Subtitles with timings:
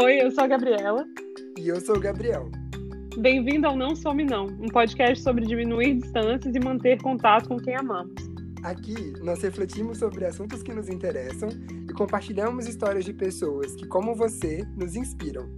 [0.00, 1.04] Oi, eu sou a Gabriela.
[1.58, 2.48] E eu sou o Gabriel.
[3.18, 7.74] Bem-vindo ao Não Some Não, um podcast sobre diminuir distâncias e manter contato com quem
[7.74, 8.14] amamos.
[8.62, 11.48] Aqui nós refletimos sobre assuntos que nos interessam
[11.90, 15.48] e compartilhamos histórias de pessoas que, como você, nos inspiram.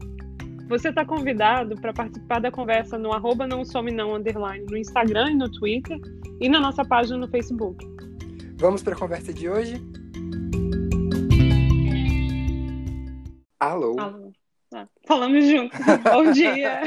[0.70, 5.32] Você está convidado para participar da conversa no arroba não some não underline no Instagram
[5.32, 5.98] e no Twitter
[6.41, 7.86] e na nossa página no Facebook.
[8.57, 9.75] Vamos para a conversa de hoje?
[13.60, 14.00] Alô?
[14.00, 14.32] Alô.
[15.10, 15.77] Falamos juntos.
[16.09, 16.82] Bom dia.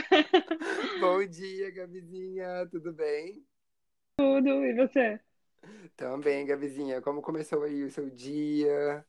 [1.01, 2.65] Bom dia, Gabizinha.
[2.71, 3.43] Tudo bem?
[4.17, 4.63] Tudo.
[4.63, 5.19] E você?
[5.97, 7.01] Também, Gabizinha.
[7.01, 9.05] Como começou aí o seu dia?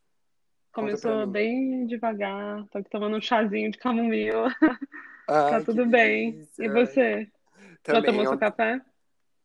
[0.72, 2.66] Começou bem devagar.
[2.72, 4.48] Tô aqui tomando um chazinho de camomila.
[5.28, 6.32] Tá tudo bem.
[6.32, 6.64] delícia.
[6.64, 7.30] E você?
[7.84, 8.80] Também, Já tomou seu ontem- café?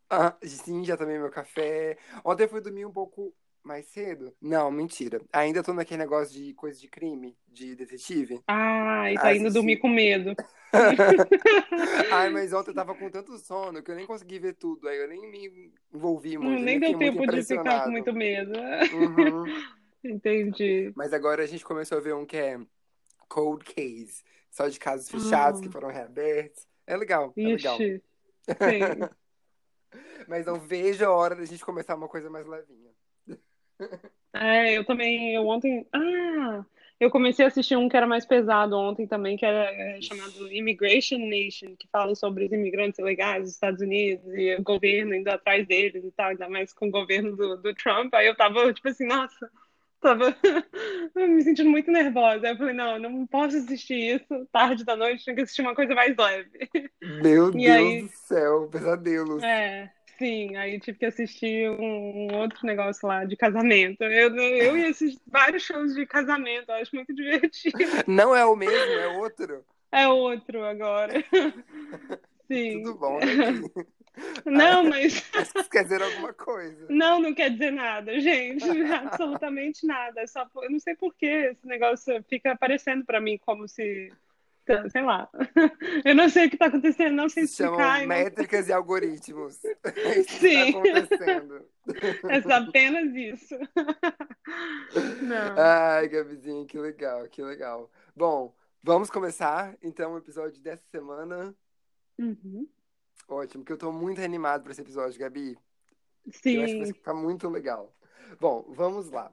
[0.09, 1.95] Ah, sim, já tomei meu café.
[2.25, 4.33] Ontem eu fui dormir um pouco mais cedo.
[4.41, 5.21] Não, mentira.
[5.33, 8.41] Ainda tô naquele negócio de coisa de crime, de detetive.
[8.47, 10.35] Ah, e tá indo dormir com medo.
[12.11, 14.87] Ai, mas ontem eu tava com tanto sono que eu nem consegui ver tudo.
[14.87, 16.59] Aí eu nem me envolvi muito.
[16.61, 18.53] Hum, nem fiquei deu tempo muito de ficar com muito medo.
[18.93, 19.43] Uhum.
[20.03, 20.93] Entendi.
[20.95, 22.59] Mas agora a gente começou a ver um que é
[23.27, 24.23] Cold Case.
[24.49, 25.63] Só de casos fechados Ah.
[25.63, 26.65] que foram reabertos.
[26.87, 27.77] É legal, é legal.
[27.77, 28.01] Sim.
[30.27, 32.91] Mas não vejo a hora da gente começar uma coisa mais levinha.
[34.33, 36.63] É, eu também, eu ontem, ah,
[36.99, 40.51] eu comecei a assistir um que era mais pesado ontem também, que era é, chamado
[40.51, 45.27] Immigration Nation, que fala sobre os imigrantes ilegais dos Estados Unidos e o governo indo
[45.29, 48.13] atrás deles e tal, ainda mais com o governo do, do Trump.
[48.13, 49.49] Aí eu tava, tipo assim, nossa,
[49.99, 50.35] tava
[51.15, 52.45] me sentindo muito nervosa.
[52.45, 55.73] Aí eu falei, não, não posso assistir isso tarde da noite, tenho que assistir uma
[55.75, 56.69] coisa mais leve.
[57.01, 59.41] Meu E Deus aí- do céu, pesadelos.
[59.41, 64.03] É, sim, aí tive que assistir um, um outro negócio lá de casamento.
[64.03, 67.77] Eu, eu ia assistir vários shows de casamento, acho muito divertido.
[68.05, 69.65] Não é o mesmo, é outro.
[69.91, 71.13] É outro agora.
[72.47, 72.83] Sim.
[72.83, 73.61] Tudo bom, né?
[74.45, 75.21] Não, mas
[75.71, 76.87] quer dizer alguma coisa.
[76.89, 78.65] não, não quer dizer nada, gente.
[78.91, 80.21] Absolutamente nada.
[80.21, 84.11] É só, eu não sei por que esse negócio fica aparecendo pra mim como se,
[84.91, 85.29] sei lá.
[86.05, 87.99] Eu não sei o que tá acontecendo, não sei Se chamam explicar.
[88.01, 89.59] não- métricas e algoritmos.
[89.85, 90.67] É isso que Sim.
[90.69, 91.65] está acontecendo.
[92.29, 93.55] É só apenas isso.
[95.21, 95.55] Não.
[95.57, 97.89] Ai, Gabizinha, que legal, que legal.
[98.15, 98.53] Bom,
[98.83, 101.55] vamos começar então o episódio dessa semana.
[102.19, 102.67] Uhum.
[103.27, 105.57] Ótimo, que eu tô muito animado para esse episódio, Gabi.
[106.25, 106.93] Eu acho que vai Sim.
[106.93, 107.95] ficar muito legal.
[108.39, 109.31] Bom, vamos lá.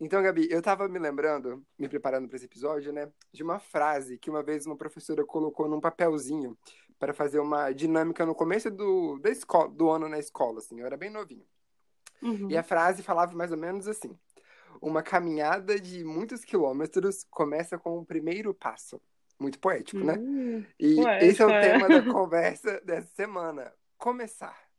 [0.00, 4.18] Então, Gabi, eu tava me lembrando, me preparando para esse episódio, né, de uma frase
[4.18, 6.56] que uma vez uma professora colocou num papelzinho
[6.98, 10.86] para fazer uma dinâmica no começo do, da escola, do ano na escola, assim, eu
[10.86, 11.46] era bem novinho.
[12.22, 12.50] Uhum.
[12.50, 14.16] E a frase falava mais ou menos assim:
[14.80, 19.00] Uma caminhada de muitos quilômetros começa com o primeiro passo.
[19.38, 20.18] Muito poético, né?
[20.18, 23.72] Hum, E Poético, esse é o tema da conversa dessa semana.
[23.96, 24.69] Começar.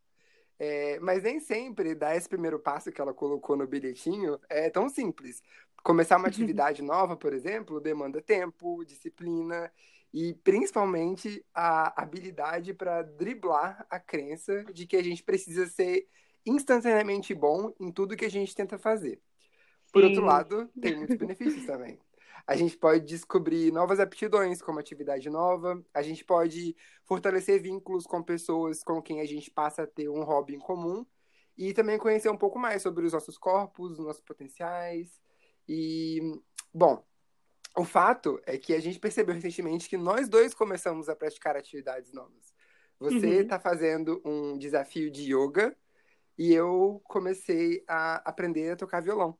[0.63, 4.87] É, mas nem sempre dar esse primeiro passo que ela colocou no bilhetinho é tão
[4.87, 5.41] simples.
[5.83, 9.73] Começar uma atividade nova, por exemplo, demanda tempo, disciplina
[10.13, 16.07] e principalmente a habilidade para driblar a crença de que a gente precisa ser
[16.45, 19.19] instantaneamente bom em tudo que a gente tenta fazer.
[19.91, 20.27] Por outro Sim.
[20.27, 21.97] lado, tem muitos benefícios também.
[22.47, 25.83] A gente pode descobrir novas aptidões, como atividade nova.
[25.93, 26.75] A gente pode
[27.05, 31.05] fortalecer vínculos com pessoas com quem a gente passa a ter um hobby em comum.
[31.57, 35.21] E também conhecer um pouco mais sobre os nossos corpos, os nossos potenciais.
[35.67, 36.19] E,
[36.73, 37.03] bom,
[37.77, 42.11] o fato é que a gente percebeu recentemente que nós dois começamos a praticar atividades
[42.13, 42.53] novas.
[42.99, 43.41] Você Uhum.
[43.41, 45.75] está fazendo um desafio de yoga
[46.37, 49.37] e eu comecei a aprender a tocar violão.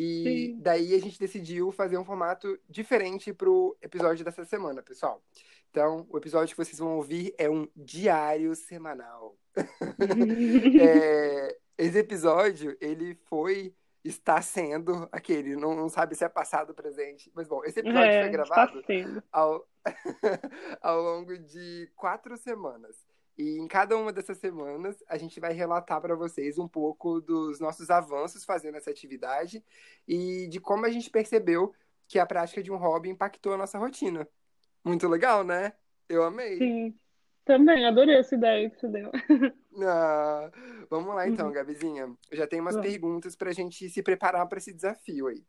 [0.00, 0.60] E Sim.
[0.60, 5.20] daí a gente decidiu fazer um formato diferente pro episódio dessa semana, pessoal.
[5.72, 9.36] Então, o episódio que vocês vão ouvir é um diário semanal.
[10.80, 16.76] É, esse episódio, ele foi, está sendo aquele, não, não sabe se é passado ou
[16.76, 18.84] presente, mas bom, esse episódio É, foi gravado
[19.32, 19.68] ao,
[20.80, 23.04] ao longo de quatro semanas.
[23.38, 27.60] E em cada uma dessas semanas, a gente vai relatar para vocês um pouco dos
[27.60, 29.64] nossos avanços fazendo essa atividade
[30.08, 31.72] e de como a gente percebeu
[32.08, 34.28] que a prática de um hobby impactou a nossa rotina.
[34.84, 35.72] Muito legal, né?
[36.08, 36.58] Eu amei.
[36.58, 36.98] Sim.
[37.44, 39.10] Também, adorei essa ideia que você deu.
[39.80, 40.50] Ah,
[40.90, 41.52] vamos lá então, Uhum.
[41.52, 42.12] Gabizinha.
[42.32, 42.90] Já tenho umas Vamos.
[42.90, 45.44] perguntas para a gente se preparar para esse desafio aí.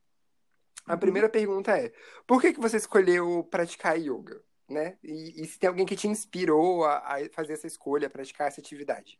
[0.85, 0.99] A Uhum.
[0.99, 1.91] primeira pergunta é:
[2.27, 4.39] por que que você escolheu praticar yoga?
[4.69, 4.97] Né?
[5.03, 8.47] E, e se tem alguém que te inspirou a, a fazer essa escolha, a praticar
[8.47, 9.17] essa atividade?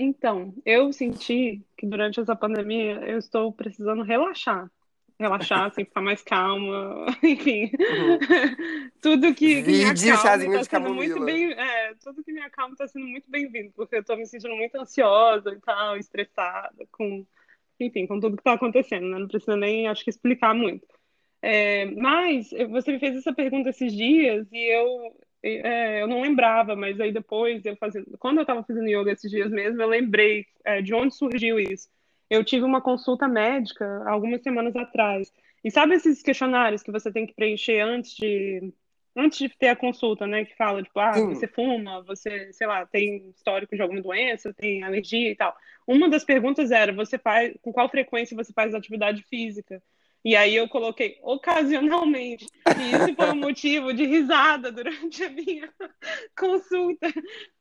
[0.00, 4.70] Então, eu senti que durante essa pandemia eu estou precisando relaxar.
[5.18, 7.64] relaxar, assim, ficar mais calma, enfim.
[7.64, 8.90] Uhum.
[9.02, 12.86] tudo que, que me acalma tá sendo muito bem, é, tudo que me acalma tá
[12.86, 17.26] sendo muito bem-vindo, porque eu tô me sentindo muito ansiosa e tal, estressada com,
[17.80, 19.18] enfim, com tudo que tá acontecendo, né?
[19.18, 20.86] Não precisa nem, acho que, explicar muito.
[21.40, 26.74] É, mas você me fez essa pergunta esses dias e eu, é, eu não lembrava,
[26.74, 30.46] mas aí depois eu fazendo, quando eu estava fazendo yoga esses dias mesmo, eu lembrei
[30.64, 31.88] é, de onde surgiu isso.
[32.28, 35.32] Eu tive uma consulta médica algumas semanas atrás.
[35.64, 38.72] E sabe esses questionários que você tem que preencher antes de
[39.16, 40.44] antes de ter a consulta, né?
[40.44, 41.26] Que fala, tipo, ah, Sim.
[41.26, 45.56] você fuma, você, sei lá, tem histórico de alguma doença, tem alergia e tal.
[45.86, 49.82] Uma das perguntas era, você faz, com qual frequência você faz atividade física?
[50.24, 52.46] E aí eu coloquei ocasionalmente.
[52.66, 55.72] E isso foi um motivo de risada durante a minha
[56.36, 57.08] consulta.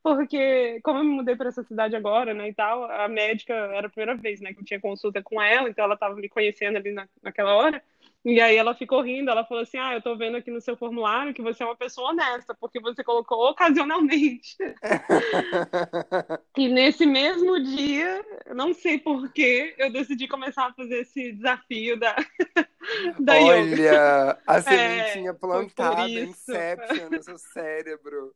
[0.01, 3.88] Porque, como eu me mudei para essa cidade agora, né, e tal, a médica era
[3.88, 6.77] a primeira vez, né, que eu tinha consulta com ela, então ela estava me conhecendo
[6.77, 7.81] ali na, naquela hora.
[8.28, 10.76] E aí ela ficou rindo, ela falou assim: Ah, eu tô vendo aqui no seu
[10.76, 14.58] formulário que você é uma pessoa honesta, porque você colocou ocasionalmente.
[16.58, 18.22] e nesse mesmo dia,
[18.54, 22.18] não sei porquê, eu decidi começar a fazer esse desafio da,
[23.18, 24.42] da Olha, yoga.
[24.46, 28.36] a é, sementinha é, plantada, Inception no seu cérebro.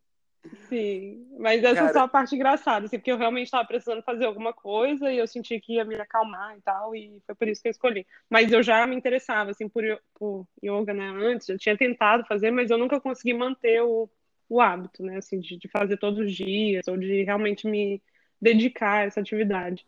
[0.67, 1.89] Sim, mas essa Cara...
[1.89, 5.17] é só a parte engraçada, assim, porque eu realmente estava precisando fazer alguma coisa e
[5.17, 8.07] eu senti que ia me acalmar e tal, e foi por isso que eu escolhi.
[8.29, 9.83] Mas eu já me interessava, assim, por,
[10.15, 14.09] por yoga, né, antes, eu tinha tentado fazer, mas eu nunca consegui manter o,
[14.49, 18.01] o hábito, né, assim, de, de fazer todos os dias, ou de realmente me
[18.41, 19.85] dedicar a essa atividade.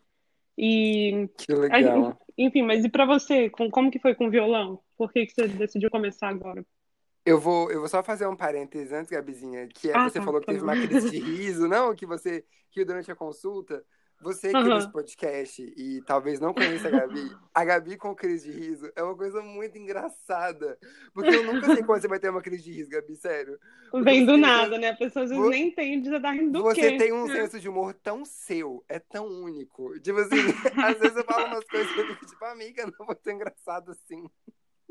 [0.56, 1.28] E...
[1.36, 2.16] Que legal.
[2.38, 4.80] Enfim, mas e para você, com, como que foi com o violão?
[4.96, 6.64] Por que, que você decidiu começar agora?
[7.26, 10.24] Eu vou, eu vou só fazer um parênteses antes, Gabizinha, que é, ah, você tá,
[10.24, 11.94] falou que teve uma crise de riso, não?
[11.94, 13.82] Que você riu durante a consulta.
[14.20, 14.78] Você que uhum.
[14.78, 19.02] esse podcast e talvez não conheça a Gabi, a Gabi com crise de riso é
[19.02, 20.78] uma coisa muito engraçada.
[21.12, 23.58] Porque eu nunca sei quando você vai ter uma crise de riso, Gabi, sério.
[24.02, 24.90] Vem do nada, né?
[24.90, 26.96] A pessoa às vezes nem entende, já tá rindo do Você quê?
[26.96, 29.98] tem um senso de humor tão seu, é tão único.
[30.00, 30.36] Tipo assim,
[30.82, 33.90] às vezes eu falo umas coisas que eu fico tipo, amiga, não vou ser engraçado
[33.90, 34.26] assim.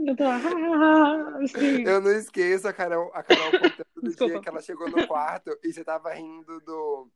[0.06, 1.84] Eu tô ah, assim.
[1.84, 4.34] Eu não esqueço a Carol, a Carol contando do Desculpa.
[4.34, 7.08] dia que ela chegou no quarto e você tava rindo do.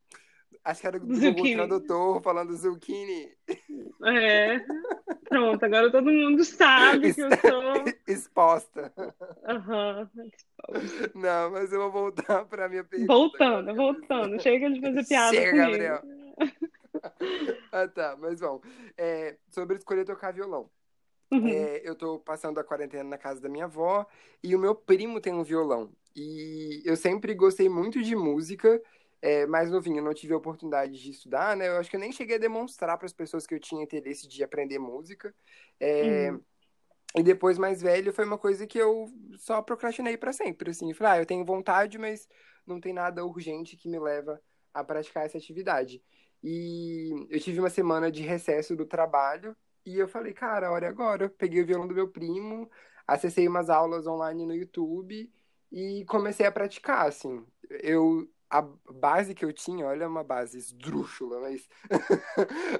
[0.64, 3.30] Acho que era do Google Tradutor falando zucchini.
[4.04, 4.60] É.
[5.28, 7.84] Pronto, agora todo mundo sabe que eu sou.
[8.08, 8.92] Exposta.
[9.44, 10.10] Aham.
[10.16, 10.30] Uhum.
[11.14, 13.12] Não, mas eu vou voltar pra minha pergunta.
[13.12, 14.40] Voltando, voltando.
[14.42, 15.36] Chega de fazer piada.
[15.36, 15.70] Chega, comigo.
[15.70, 16.02] Gabriel.
[17.72, 18.60] ah, tá, mas bom.
[18.96, 20.70] É, sobre escolher tocar violão.
[21.30, 21.48] Uhum.
[21.48, 24.06] É, eu tô passando a quarentena na casa da minha avó
[24.42, 25.92] e o meu primo tem um violão.
[26.16, 28.80] E eu sempre gostei muito de música,
[29.20, 31.68] é, mais novinho, eu não tive a oportunidade de estudar, né?
[31.68, 34.26] Eu acho que eu nem cheguei a demonstrar para as pessoas que eu tinha interesse
[34.26, 35.34] de aprender música.
[35.78, 36.40] É, uhum.
[37.16, 39.06] E depois, mais velho, foi uma coisa que eu
[39.38, 40.92] só procrastinei para sempre, assim.
[40.92, 42.28] Falei, ah, eu tenho vontade, mas
[42.66, 44.40] não tem nada urgente que me leva
[44.74, 46.02] a praticar essa atividade.
[46.42, 49.56] E eu tive uma semana de recesso do trabalho
[49.88, 51.24] e eu falei, cara, olha agora.
[51.24, 52.70] Eu peguei o violão do meu primo,
[53.06, 55.30] acessei umas aulas online no YouTube
[55.72, 57.44] e comecei a praticar, assim.
[57.70, 61.68] Eu a base que eu tinha, olha uma base esdrúxula, mas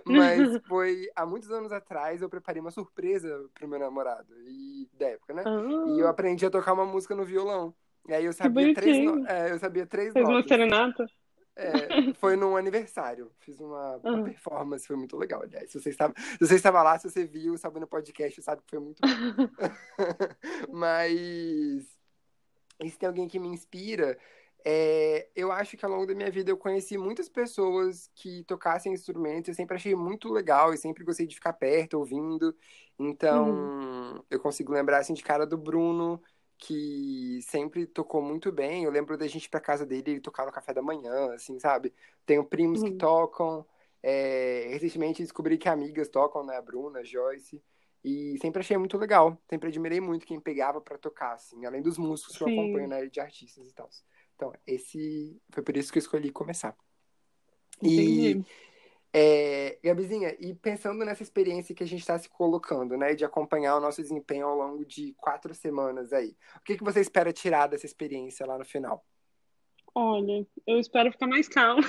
[0.05, 5.09] mas foi há muitos anos atrás eu preparei uma surpresa pro meu namorado e da
[5.09, 5.43] época, né?
[5.47, 5.85] Ah.
[5.89, 7.75] E eu aprendi a tocar uma música no violão.
[8.09, 9.27] E aí eu sabia três, no...
[9.27, 10.43] é, eu sabia três Fez notas.
[10.43, 11.07] uma serenata?
[11.59, 11.69] É,
[12.15, 13.33] foi num aniversário.
[13.41, 15.71] Fiz uma, uma, performance, foi muito legal, aliás.
[15.71, 18.71] Se você, estava, se você estava lá, se você viu, sabe no podcast, sabe que
[18.71, 19.49] foi muito bom.
[20.73, 21.99] Mas.
[22.81, 24.17] E se tem alguém que me inspira,
[24.65, 28.93] é, eu acho que ao longo da minha vida eu conheci muitas pessoas que tocassem
[28.93, 29.49] instrumentos.
[29.49, 32.55] Eu sempre achei muito legal e sempre gostei de ficar perto, ouvindo.
[32.97, 34.23] Então, uhum.
[34.31, 36.23] eu consigo lembrar assim de cara do Bruno
[36.59, 38.85] que sempre tocou muito bem.
[38.85, 41.59] Eu lembro da gente ir pra casa dele, ele tocar no café da manhã, assim,
[41.59, 41.95] sabe?
[42.27, 42.91] Tenho primos uhum.
[42.91, 43.65] que tocam.
[44.03, 46.57] É, recentemente descobri que amigas tocam, né?
[46.57, 47.63] A Bruna, a Joyce.
[48.05, 49.39] E sempre achei muito legal.
[49.49, 52.51] Sempre admirei muito quem pegava para tocar, assim, além dos músicos que Sim.
[52.51, 53.07] eu acompanho, né?
[53.07, 53.89] De artistas e tal.
[54.35, 56.77] Então, esse foi por isso que eu escolhi começar.
[57.81, 58.45] Entendi.
[59.13, 63.77] É, Gabizinha, e pensando nessa experiência que a gente está se colocando, né, de acompanhar
[63.77, 67.69] o nosso desempenho ao longo de quatro semanas aí, o que, que você espera tirar
[67.69, 69.05] dessa experiência lá no final?
[69.95, 71.83] Olha, eu espero ficar mais calma.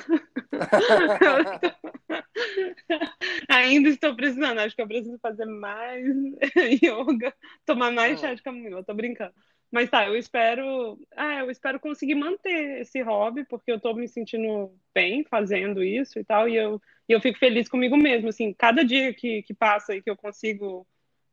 [3.49, 6.05] Ainda estou precisando, acho que eu preciso fazer mais
[6.81, 7.35] yoga,
[7.65, 8.27] tomar mais ah.
[8.27, 9.33] chá de camomila, tô brincando.
[9.71, 14.07] Mas tá, eu espero, ah, eu espero conseguir manter esse hobby, porque eu tô me
[14.07, 18.51] sentindo bem fazendo isso e tal, e eu, e eu fico feliz comigo mesmo, assim,
[18.53, 20.88] cada dia que, que passa e que eu consigo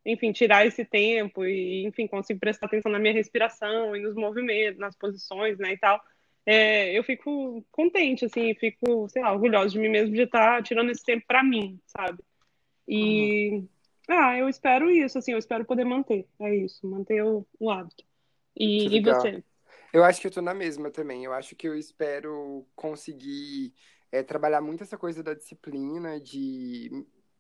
[0.07, 4.79] enfim, tirar esse tempo e, enfim, consigo prestar atenção na minha respiração e nos movimentos,
[4.79, 6.01] nas posições, né, e tal,
[6.47, 10.91] é, eu fico contente, assim, fico, sei lá, orgulhosa de mim mesmo de estar tirando
[10.91, 12.23] esse tempo para mim, sabe?
[12.87, 13.69] E, uhum.
[14.09, 18.06] ah, eu espero isso, assim, eu espero poder manter, é isso, manter o, o hábito.
[18.57, 19.43] E, e você?
[19.93, 23.73] Eu acho que eu tô na mesma também, eu acho que eu espero conseguir
[24.13, 26.91] é, trabalhar muito essa coisa da disciplina, de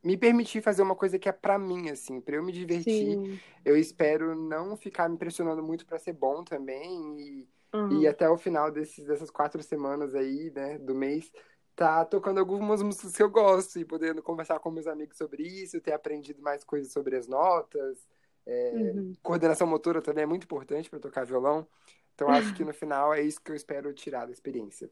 [0.02, 2.92] me permitir fazer uma coisa que é para mim, assim, para eu me divertir.
[2.92, 3.40] Sim.
[3.64, 8.00] Eu espero não ficar me pressionando muito para ser bom também e Uhum.
[8.00, 11.30] E até o final desses, dessas quatro semanas aí, né, do mês,
[11.74, 15.80] tá tocando algumas músicas que eu gosto e podendo conversar com meus amigos sobre isso,
[15.80, 17.98] ter aprendido mais coisas sobre as notas.
[18.46, 19.12] É, uhum.
[19.22, 21.66] Coordenação motora também é muito importante para tocar violão.
[22.14, 24.90] Então acho que no final é isso que eu espero tirar da experiência.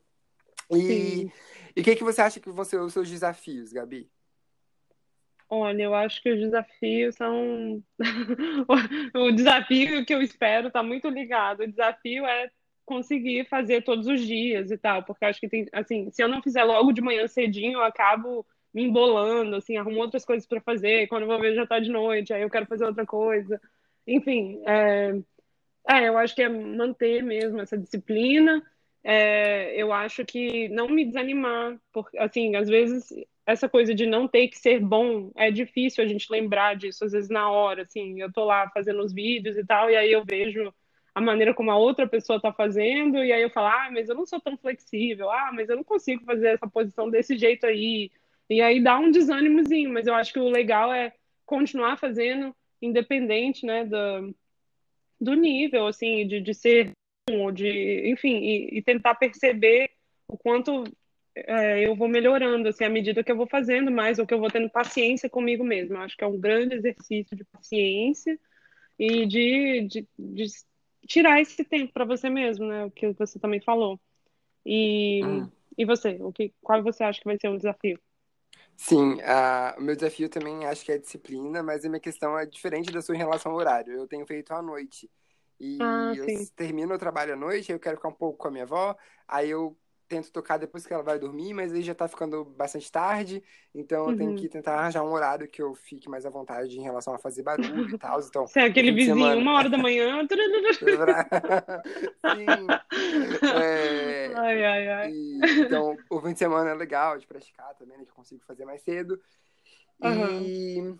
[0.71, 1.31] E,
[1.77, 4.11] e o que, que você acha que vão ser os seus desafios, Gabi?
[5.49, 7.83] Olha, eu acho que os desafios são.
[9.15, 11.63] o desafio que eu espero está muito ligado.
[11.63, 12.51] O desafio é
[12.85, 16.43] conseguir fazer todos os dias e tal, porque acho que tem, assim, se eu não
[16.43, 21.07] fizer logo de manhã cedinho, eu acabo me embolando, assim, arrumo outras coisas para fazer,
[21.07, 23.61] quando vou ver já tá de noite, aí eu quero fazer outra coisa.
[24.07, 25.15] Enfim, é,
[25.89, 28.63] é eu acho que é manter mesmo essa disciplina.
[29.05, 33.09] É, eu acho que não me desanimar, porque, assim, às vezes
[33.47, 37.13] essa coisa de não ter que ser bom é difícil a gente lembrar disso, às
[37.13, 40.25] vezes na hora, assim, eu tô lá fazendo os vídeos e tal, e aí eu
[40.25, 40.73] vejo
[41.15, 44.15] a maneira como a outra pessoa está fazendo, e aí eu falo, ah, mas eu
[44.15, 48.11] não sou tão flexível, ah, mas eu não consigo fazer essa posição desse jeito aí.
[48.49, 51.13] E aí dá um desânimozinho, mas eu acho que o legal é
[51.47, 54.35] continuar fazendo, independente, né, do,
[55.21, 56.93] do nível, assim, de, de ser,
[57.31, 59.91] ou de, enfim, e, e tentar perceber
[60.29, 60.85] o quanto
[61.35, 64.39] é, eu vou melhorando, assim, à medida que eu vou fazendo mais, ou que eu
[64.39, 65.97] vou tendo paciência comigo mesmo.
[65.97, 68.39] Eu acho que é um grande exercício de paciência
[68.99, 70.45] e de, de, de
[71.07, 72.85] tirar esse tempo para você mesmo, né?
[72.85, 73.99] O que você também falou.
[74.65, 75.51] E, hum.
[75.77, 77.99] e você, o que, qual você acha que vai ser o desafio?
[78.77, 79.19] Sim,
[79.79, 83.01] o meu desafio também acho que é disciplina, mas a minha questão é diferente da
[83.01, 83.93] sua em relação ao horário.
[83.95, 85.11] Eu tenho feito à noite.
[85.59, 86.27] E ah, eu
[86.57, 88.97] termino o trabalho à noite, eu quero ficar um pouco com a minha avó,
[89.29, 92.91] aí eu tento tocar depois que ela vai dormir, mas aí já tá ficando bastante
[92.91, 93.43] tarde,
[93.75, 94.37] então eu tenho uhum.
[94.37, 97.43] que tentar arranjar um horário que eu fique mais à vontade em relação a fazer
[97.43, 98.21] barulho e tal.
[98.21, 99.41] Então, Você é aquele vizinho, semana...
[99.41, 100.27] uma hora da manhã.
[102.35, 102.47] Sim.
[103.55, 104.33] É...
[104.35, 105.11] Ai, ai, ai.
[105.11, 108.45] E, então, o fim de semana é legal de praticar também, né, que eu consigo
[108.45, 109.21] fazer mais cedo.
[110.03, 110.43] Uhum.
[110.43, 110.97] E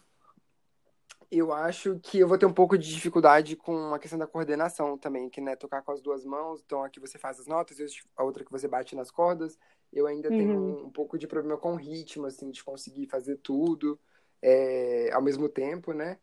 [1.31, 4.97] eu acho que eu vou ter um pouco de dificuldade com a questão da coordenação
[4.99, 7.79] também, que né, tocar com as duas mãos, então aqui você faz as notas,
[8.17, 9.59] a outra que você bate nas cordas.
[9.93, 10.39] Eu ainda uhum.
[10.39, 13.99] tenho um, pouco de problema com o ritmo, assim, de conseguir fazer tudo
[14.43, 16.19] é, ao mesmo tempo, né?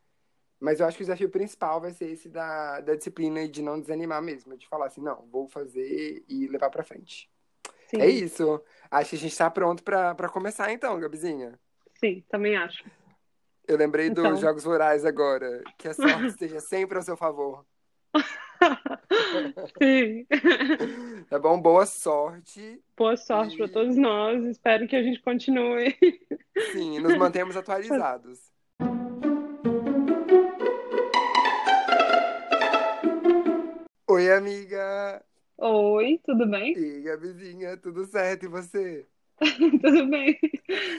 [0.59, 3.61] Mas eu acho que o desafio principal vai ser esse da, da disciplina e de
[3.61, 7.29] não desanimar mesmo, de falar assim, não, vou fazer e levar para frente.
[7.87, 7.99] Sim.
[7.99, 8.61] É isso.
[8.89, 11.59] Acho que a gente está pronto para começar então, Gabizinha.
[11.99, 12.83] Sim, também acho.
[13.67, 14.31] Eu lembrei então...
[14.31, 15.63] dos Jogos Rurais agora.
[15.77, 17.65] Que a sorte esteja sempre ao seu favor.
[19.81, 20.25] Sim.
[21.29, 21.61] Tá bom?
[21.61, 22.81] Boa sorte.
[22.97, 23.57] Boa sorte e...
[23.57, 24.43] para todos nós.
[24.43, 25.97] Espero que a gente continue.
[26.73, 28.51] Sim, nos mantemos atualizados.
[34.09, 35.23] Oi, amiga.
[35.57, 36.73] Oi, tudo bem?
[36.77, 38.43] E a vizinha, tudo certo?
[38.43, 39.07] E você?
[39.81, 40.39] Tudo bem.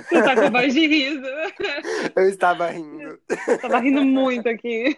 [0.09, 1.23] Você tá com voz de riso.
[2.17, 3.19] Eu estava rindo.
[3.49, 4.97] Estava rindo muito aqui.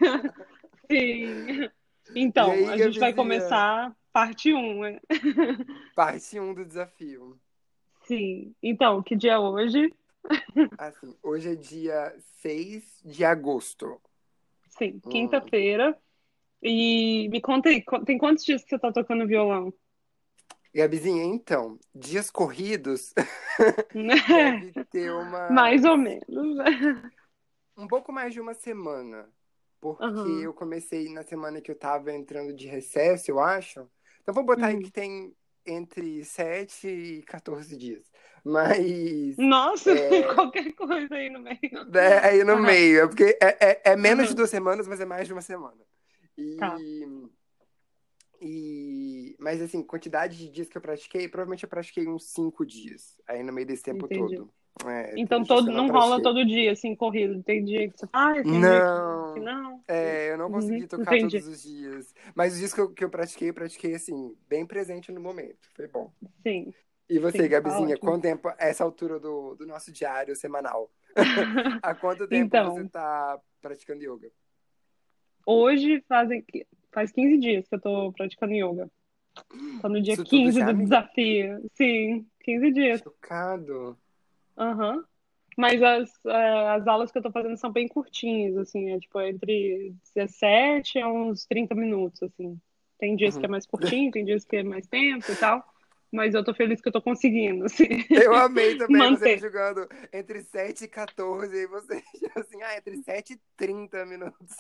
[0.91, 1.69] Sim.
[2.15, 4.59] Então, aí, a gente vai começar parte 1.
[4.59, 5.01] Um, né?
[5.95, 7.39] Parte 1 um do desafio.
[8.05, 8.55] Sim.
[8.63, 9.93] Então, que dia é hoje?
[10.79, 14.01] Assim, hoje é dia 6 de agosto.
[14.71, 15.11] Sim, hum.
[15.11, 15.91] quinta-feira.
[15.91, 16.05] Hum.
[16.63, 19.73] E me conta aí, tem quantos dias que você tá tocando violão?
[20.75, 23.15] Gabizinha, então, dias corridos
[23.95, 25.49] deve ter uma.
[25.51, 26.25] Mais ou menos.
[27.77, 29.29] Um pouco mais de uma semana.
[29.81, 30.41] Porque uhum.
[30.41, 33.91] eu comecei na semana que eu tava entrando de recesso, eu acho.
[34.23, 34.77] Então vou botar uhum.
[34.77, 35.35] aí que tem
[35.67, 38.09] entre 7 e 14 dias.
[38.45, 39.37] Mas.
[39.37, 40.35] Nossa, é...
[40.35, 41.59] qualquer coisa aí no meio.
[41.95, 42.63] É, aí no uhum.
[42.63, 43.03] meio.
[43.03, 45.81] É porque é, é, é menos de duas semanas, mas é mais de uma semana.
[46.39, 46.57] E.
[46.57, 46.77] Tá.
[48.41, 49.37] E...
[49.39, 53.43] Mas, assim, quantidade de dias que eu pratiquei, provavelmente eu pratiquei uns cinco dias, aí
[53.43, 54.37] no meio desse tempo Entendi.
[54.37, 54.51] todo.
[54.85, 57.41] É, então todo, não, não rola todo dia, assim, corrido.
[57.45, 59.85] Tem dia que você ah, tem não, dia que não.
[59.87, 60.89] É, eu não consegui uhum.
[60.89, 61.39] tocar Entendi.
[61.39, 62.15] todos os dias.
[62.35, 65.69] Mas os dias que eu, que eu pratiquei, eu pratiquei, assim, bem presente no momento.
[65.77, 66.13] Foi bom.
[66.43, 66.75] Sim.
[67.09, 70.91] E você, Sim, Gabizinha, quanto tempo, essa altura do, do nosso diário semanal?
[71.81, 74.29] Há quanto tempo então, você tá praticando yoga?
[75.47, 76.45] hoje fazem,
[76.95, 78.89] faz 15 dias que eu tô praticando yoga.
[79.83, 81.71] Tô no dia Isso tudo 15 já, do desafio.
[81.75, 83.01] Sim, 15 dias.
[83.03, 83.99] Chocado.
[84.57, 85.05] Aham.
[85.57, 89.21] Mas as, eh, as aulas que eu tô fazendo são bem curtinhas, assim, é tipo
[89.21, 92.59] entre 17 a uns 30 minutos, assim.
[92.99, 93.51] Tem dias que é Uhum.
[93.53, 95.65] mais curtinho, tem dias que é mais tempo e tal.
[96.11, 99.39] Mas eu tô feliz que eu tô conseguindo, assim, Eu amei também você manter.
[99.41, 102.03] jogando entre 7 e 14 e você
[102.37, 104.57] assim, ah, entre 7 e 30 minutos.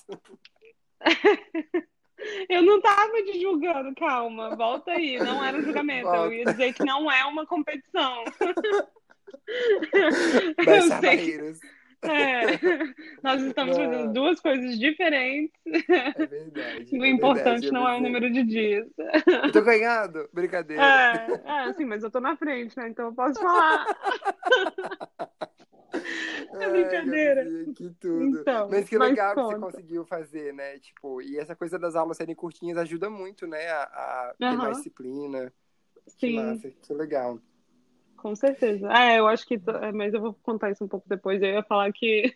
[2.49, 6.09] Eu não tava te julgando, calma, volta aí, não era um julgamento.
[6.09, 6.35] Eu Volta.
[6.35, 8.25] ia dizer que não é uma competição.
[10.67, 11.59] Eu sei barreiras.
[12.03, 12.45] é.
[13.23, 15.53] Nós estamos fazendo Não, duas coisas diferentes.
[15.67, 18.87] é verdade, O é importante verdade, não é o número de dias.
[19.43, 20.29] Eu tô ganhando?
[20.33, 20.83] Brincadeira.
[20.83, 22.89] É, é, assim, mas eu tô na frente, né?
[22.89, 23.87] Então eu posso falar.
[26.53, 27.35] É Ai, brincadeira.
[27.45, 28.41] Gabizinha, que tudo.
[28.41, 30.79] Então, Mas que mas legal que você conseguiu fazer, né?
[30.79, 33.67] Tipo, e essa coisa das aulas serem curtinhas ajuda muito, né?
[33.69, 35.53] A, a ter mais disciplina.
[36.07, 37.39] Sim, massa, que legal.
[38.17, 38.91] com certeza.
[38.93, 39.55] É, eu acho que.
[39.55, 41.43] é, Mas eu vou contar isso um pouco depois.
[41.43, 42.33] Eu ia falar que,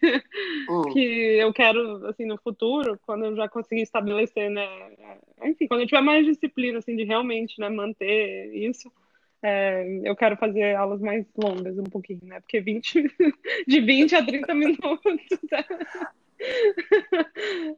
[0.68, 4.66] Hum, que eu quero, assim, no futuro, quando eu já conseguir estabelecer, né?
[5.42, 8.92] Enfim, quando eu tiver mais disciplina, assim, de realmente, né, manter isso.
[9.42, 12.40] É, eu quero fazer aulas mais longas, um pouquinho, né?
[12.40, 13.02] Porque 20,
[13.66, 15.20] de 20 a 30 minutos.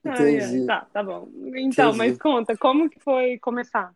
[0.05, 1.29] Ai, entendi, tá, tá bom.
[1.57, 2.19] Então, mas entendi.
[2.21, 3.93] conta, como que foi começar?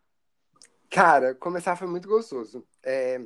[0.91, 2.67] Cara, começar foi muito gostoso.
[2.83, 3.21] É,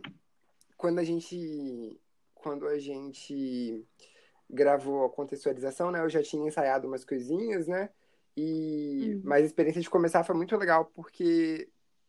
[0.77, 2.01] quando a gente,
[2.35, 3.85] quando a gente
[4.49, 6.01] gravou a contextualização, né?
[6.01, 7.91] Eu já tinha ensaiado umas coisinhas, né?
[8.37, 9.23] E Uhum.
[9.25, 11.69] mas a experiência de começar foi muito legal porque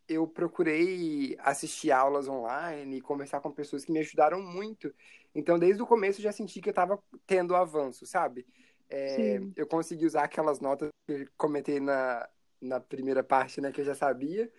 [0.10, 4.94] eu procurei assistir aulas online e conversar com pessoas que me ajudaram muito.
[5.36, 8.46] Então, desde o começo eu já senti que eu estava tendo avanço, sabe?
[8.90, 12.28] É, eu consegui usar aquelas notas que eu comentei na,
[12.62, 13.72] na primeira parte, né?
[13.72, 14.52] Que eu já sabia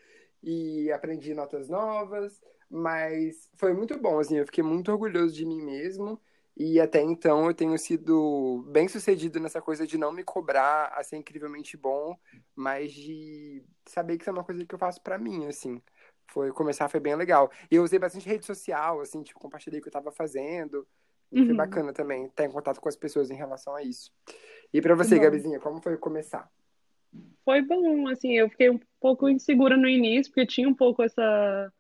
[0.43, 5.63] e aprendi notas novas, mas foi muito bom, assim, eu fiquei muito orgulhoso de mim
[5.63, 6.21] mesmo.
[6.57, 11.03] E até então eu tenho sido bem sucedido nessa coisa de não me cobrar a
[11.03, 12.17] ser incrivelmente bom,
[12.55, 15.81] mas de saber que isso é uma coisa que eu faço pra mim, assim.
[16.31, 17.51] Foi começar foi bem legal.
[17.71, 20.87] E eu usei bastante rede social, assim, tipo, compartilhei o que eu tava fazendo.
[21.33, 21.57] E foi Uhum.
[21.57, 24.13] bacana também estar em contato com as pessoas em relação a isso.
[24.73, 25.23] E pra Que você, bom.
[25.23, 26.51] Gabizinha, como foi começar?
[27.45, 31.73] Foi bom, assim, eu fiquei um pouco insegura no início, porque tinha um pouco essa.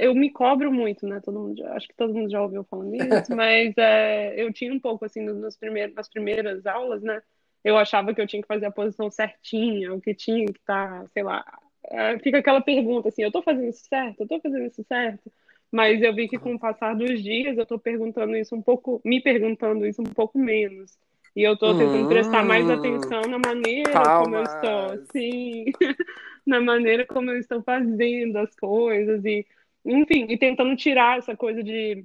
[0.00, 1.20] Eu me cobro muito, né?
[1.20, 4.72] Todo mundo, já- acho que todo mundo já ouviu falando isso, mas é, eu tinha
[4.72, 7.22] um pouco, assim, nos primeiros, nas primeiras aulas, né?
[7.64, 11.06] Eu achava que eu tinha que fazer a posição certinha, o que tinha que estar,
[11.12, 11.44] sei lá.
[11.84, 14.20] é, fica aquela pergunta, assim, eu tô fazendo isso certo?
[14.22, 15.30] Eu tô fazendo isso certo?
[15.72, 19.00] Mas eu vi que com o passar dos dias eu tô perguntando isso um pouco,
[19.04, 20.98] me perguntando isso um pouco menos.
[21.36, 25.08] E eu tô tentando prestar mais Hum, atenção na maneira como eu estou, palmas.
[25.12, 25.66] sim,
[26.46, 29.46] na maneira como eu estou fazendo as coisas e,
[29.84, 32.04] enfim, e tentando tirar essa coisa de,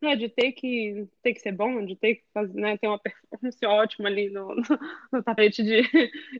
[0.00, 2.98] né, de ter que ter que ser bom, de ter que fazer, né, ter uma
[2.98, 4.62] performance ótima ali no, no,
[5.12, 5.82] no tapete de,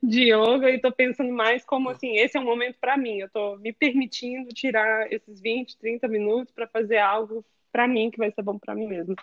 [0.03, 3.29] de yoga e tô pensando mais como assim, esse é um momento para mim, eu
[3.31, 8.31] tô me permitindo tirar esses 20, 30 minutos para fazer algo para mim que vai
[8.31, 9.17] ser bom para mim mesmo.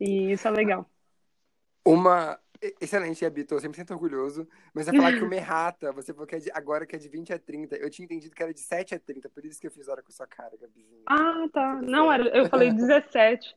[0.00, 0.90] E isso é legal.
[1.84, 2.40] Uma.
[2.80, 4.48] Excelente, Gabi, tô 100% orgulhoso.
[4.72, 6.50] Mas vai falar que uma errata, você falou que é de...
[6.52, 7.76] agora que é de 20 a 30.
[7.76, 10.02] Eu tinha entendido que era de 7 a 30, por isso que eu fiz hora
[10.02, 11.02] com a sua cara, Gabizinha.
[11.06, 11.80] Ah, tá.
[11.82, 13.54] Não, era, eu falei 17.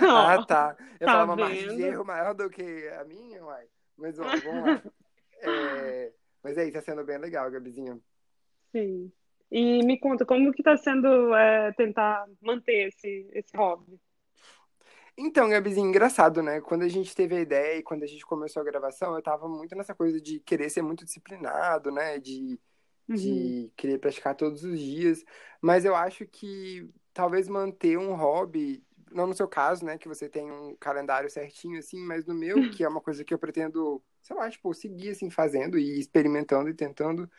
[0.00, 0.76] Ah, tá.
[1.00, 3.66] Eu tá falava uma margem de erro maior do que a minha, uai.
[3.96, 4.82] Mas ó, vamos lá.
[5.44, 7.98] É, Mas é isso, tá sendo bem legal, Gabizinha.
[8.70, 9.10] Sim.
[9.50, 13.98] E me conta, como que tá sendo é, tentar manter esse, esse hobby?
[15.24, 16.60] Então, Gabizinho, engraçado, né?
[16.60, 19.48] Quando a gente teve a ideia e quando a gente começou a gravação, eu tava
[19.48, 22.18] muito nessa coisa de querer ser muito disciplinado, né?
[22.18, 22.60] De,
[23.08, 23.18] Uhum.
[23.20, 25.24] de querer praticar todos os dias.
[25.60, 29.96] Mas eu acho que talvez manter um hobby, não no seu caso, né?
[29.98, 33.32] Que você tem um calendário certinho, assim, mas no meu, que é uma coisa que
[33.34, 37.30] eu pretendo, sei lá, tipo, seguir, assim, fazendo e experimentando e tentando,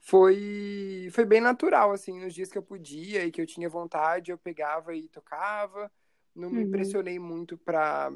[0.00, 4.30] foi, foi bem natural, assim, nos dias que eu podia e que eu tinha vontade,
[4.32, 5.90] eu pegava e tocava.
[6.34, 6.70] Não me Uhum.
[6.70, 8.12] pressionei muito pra,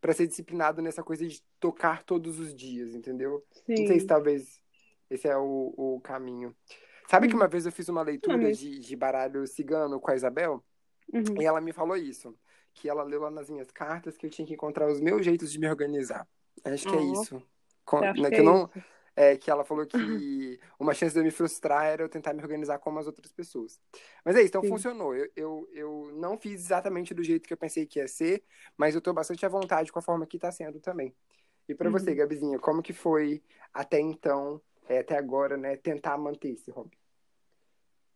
[0.00, 3.44] pra ser disciplinado nessa coisa de tocar todos os dias, entendeu?
[3.68, 4.06] Não sei se Sim.
[4.06, 4.60] talvez
[5.08, 6.54] esse é o, o caminho.
[7.08, 7.40] Sabe que Uhum.
[7.40, 10.64] uma vez eu fiz uma leitura de, de baralho cigano com a Isabel
[11.12, 11.40] Uhum.
[11.40, 12.34] e ela me falou isso,
[12.72, 15.52] que ela leu lá nas minhas cartas que eu tinha que encontrar os meus jeitos
[15.52, 16.26] de me organizar.
[16.64, 17.42] Acho que é isso.
[18.10, 18.84] Acha né, que que é eu não, isso?
[19.14, 22.42] É, que ela falou que uma chance de eu me frustrar era eu tentar me
[22.42, 23.80] organizar como as outras pessoas.
[24.24, 24.68] Mas é isso, então Sim.
[24.68, 25.14] funcionou.
[25.14, 28.42] Eu, eu, eu não fiz exatamente do jeito que eu pensei que ia ser,
[28.76, 31.14] mas eu tô bastante à vontade com a forma que tá sendo também.
[31.68, 36.50] E para você, Gabizinha, como que foi até então, é, até agora, né, tentar manter
[36.50, 36.96] esse hobby?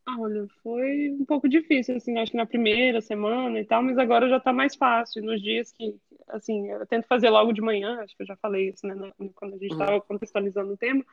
[0.09, 4.29] Olha, foi um pouco difícil, assim, acho que na primeira semana e tal, mas agora
[4.29, 5.23] já tá mais fácil.
[5.23, 5.97] Nos dias que,
[6.29, 8.95] assim, eu tento fazer logo de manhã, acho que eu já falei isso, né,
[9.35, 10.01] quando a gente estava uhum.
[10.01, 11.05] contextualizando o tema,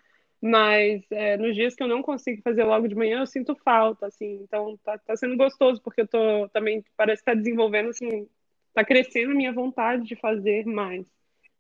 [0.42, 4.08] mas é, nos dias que eu não consigo fazer logo de manhã, eu sinto falta,
[4.08, 8.28] assim, então tá, tá sendo gostoso, porque eu tô também, parece que tá desenvolvendo, assim,
[8.74, 11.06] tá crescendo a minha vontade de fazer mais.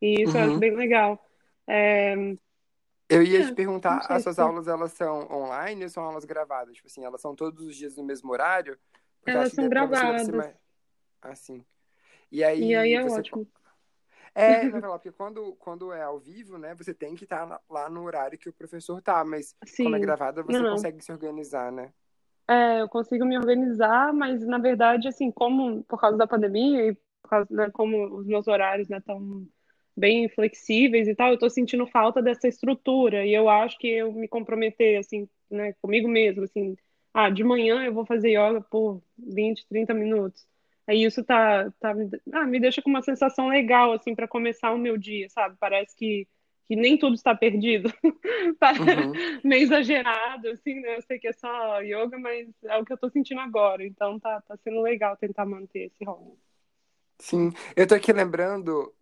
[0.02, 0.44] E isso uhum.
[0.44, 0.60] acho uhum.
[0.60, 1.26] bem legal.
[1.66, 2.36] É,
[3.10, 6.76] eu ia é, te perguntar, as suas aulas, elas são online ou são aulas gravadas?
[6.76, 8.78] Tipo assim, elas são todos os dias no mesmo horário?
[9.20, 10.28] Porque elas são gravadas.
[11.22, 11.64] Assim.
[12.34, 13.20] E aí, e aí é você...
[13.20, 13.48] ótimo.
[14.34, 18.04] É, não porque quando, quando é ao vivo, né, você tem que estar lá no
[18.04, 19.84] horário que o professor tá, mas Sim.
[19.84, 21.94] como é gravada, você não, consegue se organizar, né?
[22.50, 26.96] É, eu consigo me organizar, mas na verdade, assim, como por causa da pandemia e
[27.22, 29.48] por causa, né, como os meus horários, né, estão
[29.96, 34.12] bem flexíveis e tal, eu tô sentindo falta dessa estrutura e eu acho que eu
[34.12, 36.76] me comprometer assim, né, comigo mesmo, assim,
[37.14, 40.52] ah, de manhã eu vou fazer yoga por 20, 30 minutos.
[40.88, 41.94] Aí isso tá, tá
[42.34, 45.56] ah, me deixa com uma sensação legal assim para começar o meu dia, sabe?
[45.60, 46.28] Parece que
[46.66, 47.92] que nem tudo está perdido.
[48.04, 49.40] uhum.
[49.44, 50.98] meio exagerado, assim, né?
[50.98, 53.86] Eu sei que é só yoga, mas é o que eu tô sentindo agora.
[53.86, 56.38] Então tá, tá sendo legal tentar manter esse hobby.
[57.20, 58.94] Sim, eu tô aqui lembrando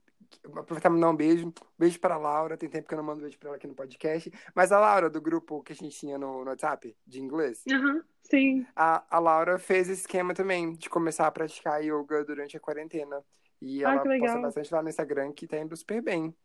[0.46, 1.54] aproveitar e mandar um beijo.
[1.78, 2.58] Beijo para a Laura.
[2.58, 4.32] Tem tempo que eu não mando beijo para ela aqui no podcast.
[4.56, 7.64] Mas a Laura, do grupo que a gente tinha no, no WhatsApp, de inglês.
[7.70, 8.66] Uhum, sim.
[8.76, 13.24] A, a Laura fez esse esquema também, de começar a praticar yoga durante a quarentena.
[13.62, 16.36] E ah, ela posta bastante lá no Instagram, que tá indo super bem.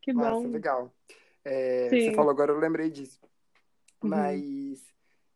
[0.00, 0.48] Que Massa, bom.
[0.48, 0.94] legal.
[1.44, 3.18] É, você falou agora, eu lembrei disso.
[4.02, 4.10] Uhum.
[4.10, 4.80] Mas,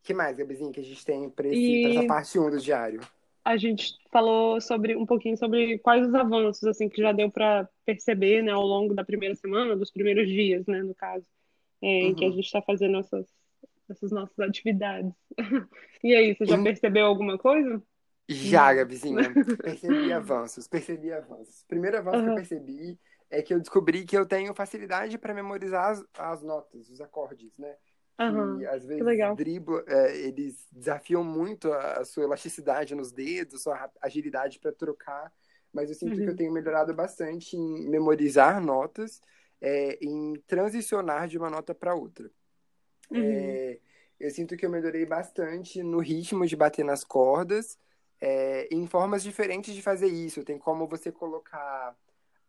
[0.02, 1.96] que mais, Gabizinha, que a gente tem para e...
[1.96, 3.00] essa parte 1 do diário?
[3.48, 7.66] A gente falou sobre um pouquinho sobre quais os avanços assim que já deu para
[7.82, 11.24] perceber né, ao longo da primeira semana, dos primeiros dias, né, no caso,
[11.80, 12.08] é, uhum.
[12.08, 12.34] em que a uhum.
[12.34, 13.26] gente está fazendo essas,
[13.88, 15.14] essas nossas atividades.
[16.04, 17.82] e aí, você já percebeu alguma coisa?
[18.28, 19.32] Já, Gabizinha.
[19.62, 21.64] percebi avanços, percebi avanços.
[21.66, 22.24] Primeiro avanço uhum.
[22.24, 22.98] que eu percebi
[23.30, 27.56] é que eu descobri que eu tenho facilidade para memorizar as, as notas, os acordes,
[27.56, 27.74] né?
[28.20, 33.62] Uhum, e às vezes dribla, é, eles desafiam muito a, a, sua elasticidade nos dedos,
[33.62, 35.32] sua agilidade para trocar,
[35.72, 36.16] mas eu sinto uhum.
[36.16, 36.36] que eu uhum.
[36.36, 39.20] tenho melhorado bastante em memorizar notas,
[39.60, 42.28] é, em transicionar de uma nota para outra.
[43.08, 43.22] Uhum.
[43.22, 43.78] É,
[44.18, 47.78] eu sinto que eu melhorei bastante no ritmo de bater nas cordas,
[48.20, 50.42] é, em formas diferentes de fazer isso.
[50.42, 51.96] Tem como você colocar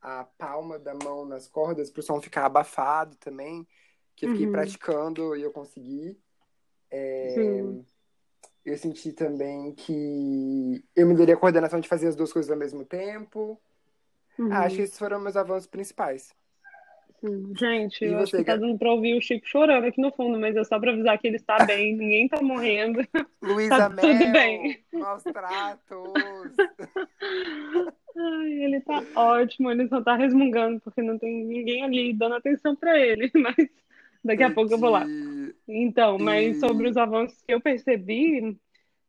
[0.01, 3.67] a palma da mão nas cordas para o som ficar abafado também
[4.19, 4.51] que eu fiquei uhum.
[4.51, 6.17] praticando e eu consegui.
[6.91, 7.63] É,
[8.65, 12.57] eu senti também que eu me daria a coordenação de fazer as duas coisas ao
[12.57, 13.59] mesmo tempo.
[14.37, 14.51] Uhum.
[14.51, 16.35] acho que esses foram meus avanços principais.
[17.57, 20.39] Gente, e eu acho que tá dando pra ouvir o Chico chorando aqui no fundo,
[20.39, 22.99] mas é só pra avisar que ele está bem, ninguém tá morrendo.
[23.41, 24.83] Luísa tá Mel, tudo bem.
[24.93, 26.13] Maus tratos.
[28.17, 32.75] Ai, ele tá ótimo, ele só tá resmungando, porque não tem ninguém ali dando atenção
[32.75, 33.69] pra ele, mas
[34.23, 35.05] Daqui a pouco eu vou lá.
[35.67, 38.57] Então, mas sobre os avanços que eu percebi,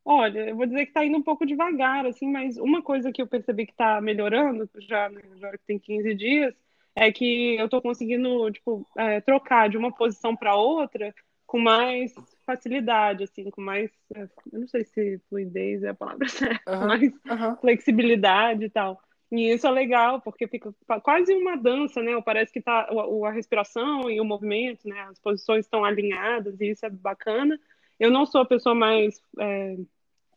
[0.05, 3.21] olha, eu vou dizer que tá indo um pouco devagar, assim, mas uma coisa que
[3.21, 6.53] eu percebi que tá melhorando, já, né, já que tem 15 dias,
[6.95, 11.13] é que eu tô conseguindo, tipo, é, trocar de uma posição para outra
[11.45, 12.13] com mais
[12.45, 16.87] facilidade, assim, com mais, é, eu não sei se fluidez é a palavra certa, uhum,
[16.87, 17.55] mais uhum.
[17.57, 19.01] flexibilidade e tal.
[19.31, 22.19] E isso é legal, porque fica quase uma dança, né?
[22.21, 22.89] Parece que tá
[23.25, 24.99] a respiração e o movimento, né?
[25.09, 27.57] As posições estão alinhadas e isso é bacana.
[27.97, 29.77] Eu não sou a pessoa mais é,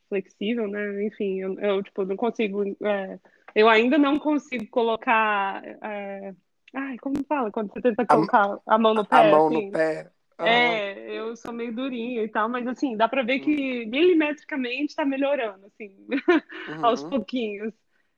[0.09, 1.05] flexível, né?
[1.05, 3.19] Enfim, eu, eu, tipo não consigo, é,
[3.55, 6.33] eu ainda não consigo colocar, é,
[6.73, 9.17] ai, como fala quando você tenta colocar a, a mão no pé?
[9.17, 9.67] A mão assim.
[9.67, 10.11] no pé.
[10.39, 10.47] Uhum.
[10.47, 15.05] É, eu sou meio durinha e tal, mas assim, dá pra ver que milimetricamente tá
[15.05, 15.97] melhorando, assim,
[16.69, 16.87] uhum.
[16.87, 17.73] aos pouquinhos.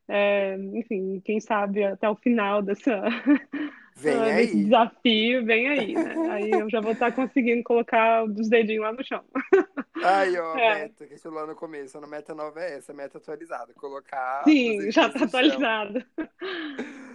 [0.08, 3.02] É, enfim, quem sabe até o final dessa,
[3.96, 6.14] desse desafio, vem aí, né?
[6.30, 9.24] Aí eu já vou estar conseguindo colocar os dedinhos lá no chão.
[10.04, 10.74] Aí, ó, é.
[10.74, 14.44] meta, que falou no começo, a meta nova é essa, meta atualizada, colocar...
[14.44, 16.04] Sim, já tá atualizado.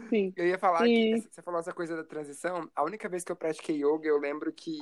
[0.10, 0.34] Sim.
[0.36, 1.22] Eu ia falar e...
[1.22, 4.20] que, você falou essa coisa da transição, a única vez que eu pratiquei yoga, eu
[4.20, 4.78] lembro que,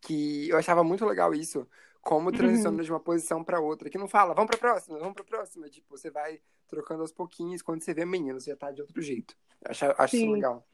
[0.00, 1.68] que eu achava muito legal isso,
[2.06, 2.84] como transiciona uhum.
[2.84, 5.90] de uma posição para outra, que não fala, vamos para próxima, vamos para próxima, tipo,
[5.90, 9.36] você vai trocando aos pouquinhos, quando você vê menino, você já tá de outro jeito.
[9.64, 10.64] Acho, acho isso legal.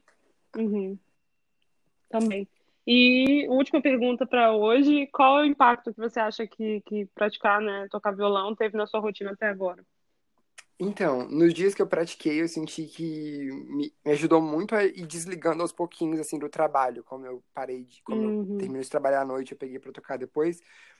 [0.55, 0.95] Uhum.
[2.07, 2.47] Também.
[2.85, 7.59] E última pergunta para hoje, qual é o impacto que você acha que, que praticar,
[7.59, 9.83] né, tocar violão teve na sua rotina até agora?
[10.79, 13.03] Então, nos dias que eu pratiquei, eu senti que
[13.51, 17.03] me, me ajudou muito a ir desligando aos pouquinhos, assim, do trabalho.
[17.03, 18.01] Como eu parei de...
[18.03, 18.27] Como Uhum.
[18.27, 20.59] eu terminei de trabalhar à noite, eu peguei pra tocar depois.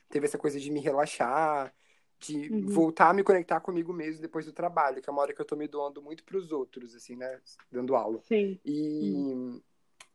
[0.09, 1.73] Teve essa coisa de me relaxar,
[2.19, 2.63] de Uhum.
[2.65, 5.45] voltar a me conectar comigo mesmo depois do trabalho, que é uma hora que eu
[5.45, 7.41] tô me doando muito pros outros, assim, né?
[7.71, 8.23] Dando aula.
[8.27, 8.59] Sim.
[8.65, 9.61] E,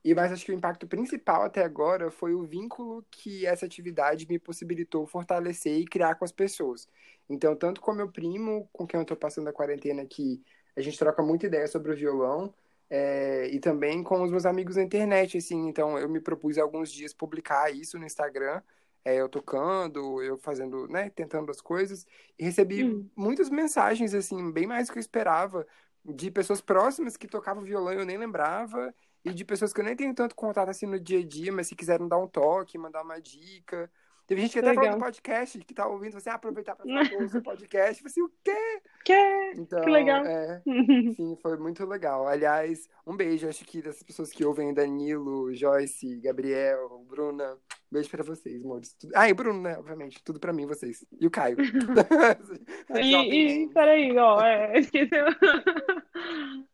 [0.05, 4.27] e mas acho que o impacto principal até agora foi o vínculo que essa atividade
[4.29, 6.89] me possibilitou fortalecer e criar com as pessoas.
[7.29, 10.43] Então, tanto com meu primo, com quem eu estou passando a quarentena aqui,
[10.77, 12.55] a gente troca muita ideia sobre o violão,
[12.91, 15.69] é, e também com os meus amigos na internet, assim.
[15.69, 18.63] Então, eu me propus alguns dias publicar isso no Instagram,
[19.05, 22.07] é, eu tocando, eu fazendo, né, tentando as coisas,
[22.39, 23.09] e recebi Hum.
[23.17, 25.67] muitas mensagens, assim, bem mais do que eu esperava,
[26.05, 28.95] de pessoas próximas que tocavam violão e eu nem lembrava,
[29.29, 31.67] e de pessoas que eu nem tenho tanto contato assim no dia a dia, mas
[31.69, 33.91] se quiseram dar um toque, mandar uma dica.
[34.27, 34.99] Teve gente que até falou Legal.
[34.99, 38.05] do podcast, que tá ouvindo, você ah, aproveitar pra falar do seu podcast.
[38.05, 38.83] Eu falei assim, o quê?
[39.03, 40.23] Que, Então, que legal.
[40.27, 40.61] é,
[41.17, 42.29] sim, foi muito legal.
[42.29, 47.57] Aliás, um beijo, acho que dessas pessoas que ouvem, Danilo, Joyce, Gabriel, Bruna,
[47.91, 48.93] beijo pra vocês, amores.
[49.01, 51.07] Tudo- Ah, e o Bruno, né, obviamente, tudo pra mim, vocês.
[51.19, 51.57] E o Caio.
[53.01, 55.25] E, e peraí, ó, é, esqueceu.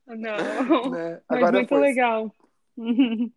[0.07, 1.21] Não, né?
[1.29, 1.81] mas Agora muito foi.
[1.81, 2.33] legal.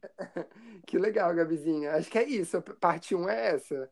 [0.85, 1.91] Que legal, Gabizinha.
[1.91, 2.61] Acho que é isso.
[2.79, 3.89] Parte 1 é essa.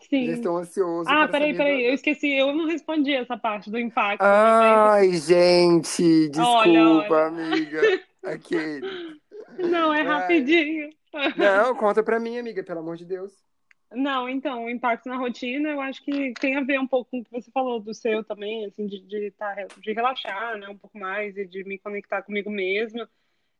[0.00, 0.30] Já Sim.
[0.30, 4.22] estou ansioso Ah, peraí, peraí, eu esqueci, eu não respondi essa parte do impacto.
[4.22, 7.26] Ai, gente, Olha, desculpa, olha.
[7.26, 7.80] amiga.
[8.22, 9.20] Aquele.
[9.58, 10.90] Não, é rapidinho.
[11.36, 13.32] Não, conta pra mim, amiga, pelo amor de Deus.
[13.92, 17.20] Não, então, o impacto na rotina, eu acho que tem a ver um pouco com
[17.20, 20.76] o que você falou do seu também, assim, de, de, tá, de relaxar, né, um
[20.76, 23.08] pouco mais e de me conectar comigo mesma.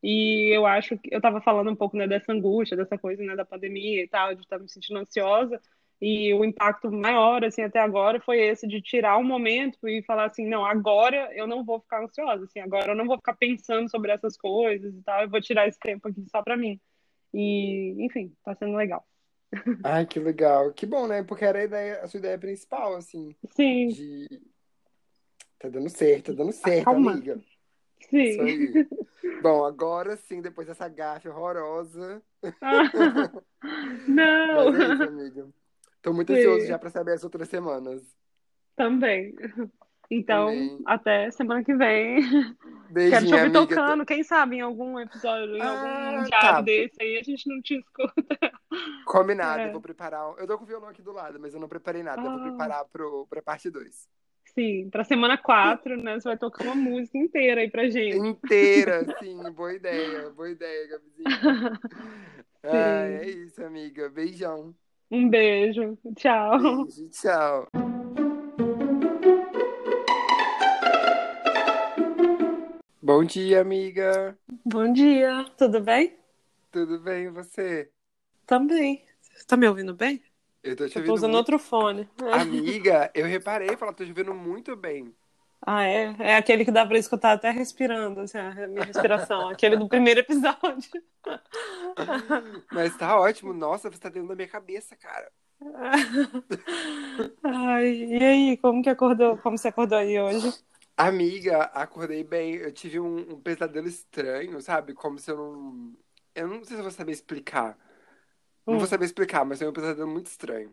[0.02, 3.34] E eu acho que eu tava falando um pouco, né, dessa angústia, dessa coisa, né,
[3.34, 5.60] da pandemia e tal, de estar me sentindo ansiosa.
[6.00, 10.26] E o impacto maior, assim, até agora foi esse de tirar um momento e falar
[10.26, 13.88] assim, não, agora eu não vou ficar ansiosa, assim, agora eu não vou ficar pensando
[13.88, 16.78] sobre essas coisas e tal, eu vou tirar esse tempo aqui só pra mim.
[17.32, 19.06] E, enfim, tá sendo legal.
[19.82, 20.72] Ai, que legal.
[20.72, 21.22] Que bom, né?
[21.22, 24.26] Porque era a ideia, a sua ideia principal, assim, Sim, de.
[25.58, 27.12] Tá dando certo, tá dando certo, Calma.
[27.12, 27.40] amiga.
[28.00, 28.40] Isso sim.
[28.40, 28.88] aí.
[29.42, 32.22] Bom, agora sim, depois dessa gafe horrorosa.
[34.06, 35.48] Não, Mas é isso, amiga.
[36.02, 36.38] Tô muito Sim.
[36.40, 38.02] ansioso já pra saber as outras semanas.
[38.76, 39.34] também.
[40.10, 40.82] Então, Também.
[40.84, 42.20] até semana que vem.
[42.20, 42.54] Quero
[42.88, 43.60] te Beijinho, ouvir amiga.
[43.66, 44.04] tocando.
[44.04, 46.38] Quem sabe em algum episódio, em Ah, algum tá.
[46.40, 48.52] diário desse aí, a gente não te escuta.
[49.06, 49.68] Combinado, É.
[49.68, 50.34] eu vou preparar.
[50.38, 52.20] Eu tô com o violão aqui do lado, mas eu não preparei nada.
[52.20, 52.42] Eu vou Ah.
[52.42, 54.06] preparar pro, pra parte 2.
[54.54, 56.14] Sim, pra semana 4, né?
[56.14, 58.16] Você vai tocar uma música inteira aí pra gente.
[58.16, 59.36] Inteira, sim.
[59.50, 61.80] Boa ideia, boa ideia, Gabizinha.
[62.62, 64.08] Ai, é isso, amiga.
[64.08, 64.72] Beijão.
[65.10, 65.98] Um beijo.
[66.16, 66.84] Tchau.
[66.84, 67.68] Beijo, tchau.
[73.02, 74.38] Bom dia, amiga.
[74.64, 76.16] Bom dia, tudo bem?
[76.70, 77.90] Tudo bem, e você?
[78.46, 79.04] Também.
[79.20, 80.22] Você tá me ouvindo bem?
[80.64, 81.52] Eu tô te Eu tô usando muito...
[81.52, 82.08] outro fone.
[82.32, 85.14] Amiga, eu reparei, falar, tô te ouvindo muito bem.
[85.60, 86.16] Ah, é?
[86.18, 89.48] É aquele que dá pra escutar até respirando, assim, a minha respiração.
[89.50, 90.90] aquele do primeiro episódio.
[92.72, 93.52] Mas tá ótimo.
[93.52, 95.30] Nossa, você tá dentro da minha cabeça, cara.
[97.42, 99.38] Ai, e aí, como que acordou?
[99.38, 100.54] Como você acordou aí hoje?
[100.96, 102.54] Amiga, acordei bem.
[102.56, 104.94] Eu tive um, um pesadelo estranho, sabe?
[104.94, 105.96] Como se eu não.
[106.34, 107.78] Eu não sei se eu vou saber explicar.
[108.66, 108.78] Não Hum.
[108.78, 110.72] vou saber explicar, mas foi um pesadelo muito estranho.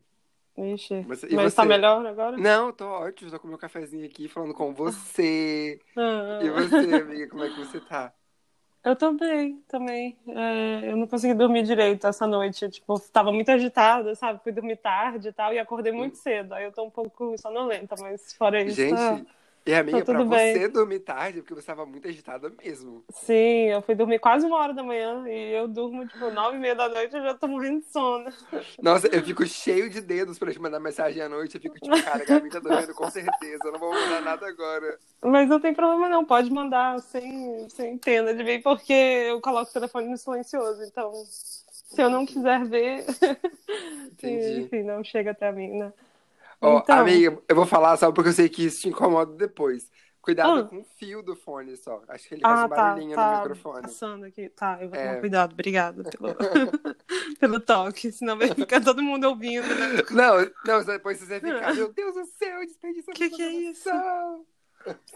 [0.57, 1.67] Ixi, Mas- mas, e tá você?
[1.67, 2.37] melhor agora?
[2.37, 5.79] Não, tô ótimo, tô com meu cafezinho aqui falando com você.
[5.97, 8.13] Ah, E você, amiga, como é que você tá?
[8.83, 10.17] eu tô bem também.
[10.27, 12.67] É, eu não consegui dormir direito essa noite.
[12.69, 14.41] Tipo, tava muito agitada, sabe?
[14.41, 16.53] Fui dormir tarde e tal, e acordei muito cedo.
[16.53, 18.87] Aí eu tô um pouco sonolenta, mas fora isso.
[18.87, 19.27] tá- Gente,
[19.65, 20.53] e amiga, tá pra bem.
[20.53, 23.03] você dormir tarde, porque você tava muito agitada mesmo.
[23.11, 26.59] Sim, eu fui dormir quase uma hora da manhã e eu durmo, tipo, nove e
[26.59, 28.25] meia da noite eu já tô morrendo de sono.
[28.81, 31.55] Nossa, eu fico cheio de dedos pra te mandar mensagem à noite.
[31.55, 33.59] Eu fico tipo, cara, a Gabi tá dormindo com certeza.
[33.65, 34.97] Eu não vou mandar nada agora.
[35.23, 39.69] Mas não tem problema não, pode mandar sem, sem pena de mim, porque eu coloco
[39.69, 43.05] o telefone no silencioso, então se eu não quiser ver,
[44.11, 44.61] Entendi.
[44.61, 45.93] enfim, não chega até mim, né?
[46.61, 46.99] Ó, Então.
[46.99, 49.89] amiga, eu vou falar só porque eu sei que isso te incomoda depois.
[50.21, 50.63] Cuidado Ah.
[50.65, 52.03] com o fio do fone só.
[52.07, 53.81] Acho que ele faz Ah, um tá, barulhinho no tá microfone.
[53.81, 54.49] passando aqui.
[54.49, 55.07] Tá, eu vou É.
[55.07, 56.35] tomar cuidado, obrigada pelo,
[57.39, 60.03] pelo toque, senão vai ficar todo mundo ouvindo, né?
[60.11, 63.89] Não, não, depois você ficar, meu Deus do céu, desperdiçou Que que é isso?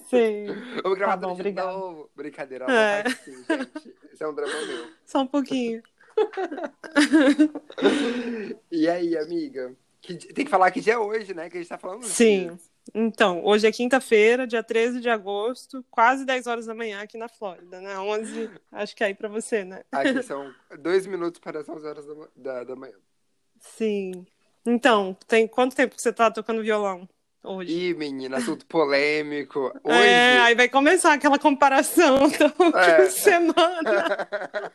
[0.09, 0.47] Sim,
[0.83, 2.09] Vamos gravar Tá bom, de novo.
[2.15, 3.03] Brincadeira, É.
[3.07, 3.95] assim, gente.
[4.11, 4.87] Isso é um drama meu.
[5.05, 5.83] só um pouquinho.
[8.71, 9.75] E aí, amiga?
[10.05, 11.49] Que Tem que falar que dia é hoje, né?
[11.49, 12.47] Que a gente tá falando Sim.
[12.47, 12.71] dias.
[12.93, 17.27] Então, hoje é quinta-feira, dia 13 de agosto, quase 10 horas da manhã aqui na
[17.27, 17.97] Flórida, né?
[17.97, 19.81] 11, acho que é aí pra você, né?
[19.91, 22.93] Aqui são dois minutos para as 11 horas da, da, da manhã.
[23.59, 24.25] Sim.
[24.63, 27.09] Então, tem quanto tempo que você tá tocando violão
[27.43, 27.71] hoje?
[27.89, 29.71] Ih, menina, assunto polêmico.
[29.83, 30.41] É, Hoje.
[30.43, 33.09] aí vai começar aquela comparação da última É.
[33.09, 34.27] semana.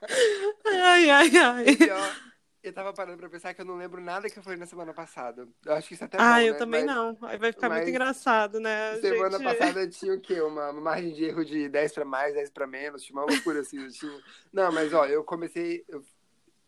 [0.66, 1.64] Ai, ai, ai.
[1.68, 2.29] E, ó,
[2.62, 4.92] eu tava parando pra pensar que eu não lembro nada que eu falei na semana
[4.92, 5.48] passada.
[5.64, 6.58] Eu acho que isso até é Ah, bom, eu né?
[6.58, 7.18] também Mas não.
[7.22, 8.96] Aí vai ficar muito engraçado, né?
[9.00, 9.44] Semana gente?
[9.44, 10.40] passada tinha o quê?
[10.40, 13.02] Uma, uma margem de erro de 10 pra mais, 10 pra menos.
[13.02, 13.88] Tinha uma loucura assim.
[13.88, 14.12] tinha...
[14.52, 15.84] Não, mas ó, eu comecei.
[15.88, 16.04] Eu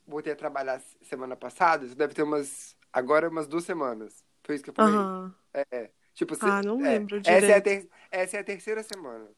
[0.07, 1.85] voltei a trabalhar semana passada.
[1.85, 2.77] Isso deve ter umas.
[2.93, 4.25] Agora umas duas semanas.
[4.45, 4.95] Foi isso que eu falei?
[4.95, 5.35] Aham.
[5.55, 5.91] É.
[6.15, 9.29] Tipo, se- Ah, não é, lembro essa, é a ter- essa é a terceira semana.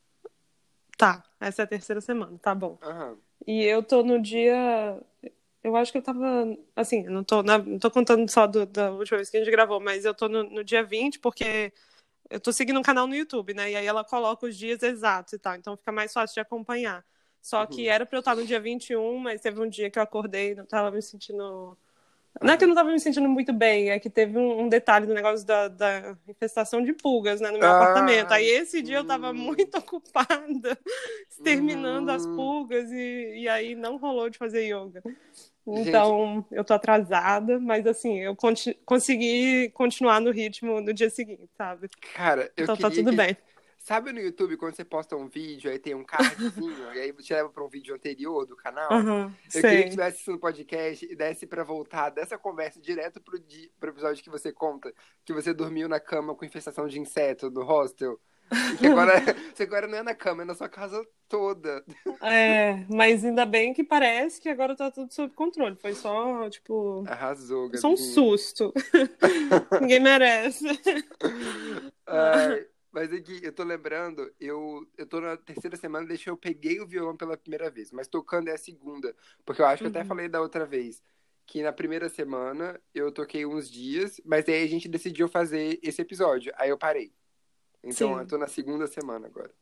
[0.96, 2.78] Tá, essa é a terceira semana, tá bom.
[2.82, 3.16] Aham.
[3.46, 5.00] E eu tô no dia.
[5.64, 6.20] Eu acho que eu tava.
[6.76, 9.80] Assim, não tô, não tô contando só do- da última vez que a gente gravou,
[9.80, 11.72] mas eu tô no, no dia 20, porque
[12.30, 13.72] eu tô seguindo um canal no YouTube, né?
[13.72, 17.04] E aí ela coloca os dias exatos e tal, então fica mais fácil de acompanhar.
[17.42, 17.88] Só que Uhum.
[17.88, 20.56] era pra eu estar no dia 21, mas teve um dia que eu acordei e
[20.56, 21.76] não tava me sentindo.
[22.42, 24.68] Não é que eu não tava me sentindo muito bem, é que teve um, um
[24.68, 28.32] detalhe do negócio da, da infestação de pulgas, né, no meu Ah, apartamento.
[28.32, 29.36] Aí esse dia eu tava hum.
[29.36, 30.78] muito ocupada
[31.30, 32.34] exterminando as Hum.
[32.34, 35.02] pulgas e, e aí não rolou de fazer yoga.
[35.66, 41.48] Então, eu tô atrasada, mas assim, eu conti- consegui continuar no ritmo no dia seguinte,
[41.56, 41.88] sabe?
[42.14, 43.36] Cara, eu Então tá tudo que- bem.
[43.78, 46.14] Sabe no YouTube quando você posta um vídeo, aí tem um cardzinho,
[46.96, 48.90] e aí te leva pra um vídeo anterior do canal?
[48.90, 49.90] Aham, Eu queria que sei.
[49.90, 53.70] tivesse isso no podcast e desse pra voltar dessa conversa direto pro, di...
[53.78, 54.90] pro episódio que você conta
[55.22, 58.18] que você dormiu na cama com infestação de inseto no hostel.
[58.78, 59.14] Que agora,
[59.54, 61.84] você agora não é na cama, é na sua casa toda.
[62.22, 65.76] É, mas ainda bem que parece que agora tá tudo sob controle.
[65.76, 67.78] Foi só, tipo, Arrasou, Gabi.
[67.78, 68.72] só um susto.
[69.80, 70.66] Ninguém merece.
[72.06, 76.80] Ai, mas aqui, eu tô lembrando, eu, eu tô na terceira semana, deixa eu peguei
[76.80, 79.14] o violão pela primeira vez, mas tocando é a segunda.
[79.44, 80.06] Porque eu acho que eu até Uhum.
[80.06, 81.02] falei da outra vez
[81.46, 86.00] que na primeira semana eu toquei uns dias, mas aí a gente decidiu fazer esse
[86.00, 86.52] episódio.
[86.56, 87.12] Aí eu parei.
[87.84, 88.20] Então Sim.
[88.20, 89.52] eu tô na segunda semana agora.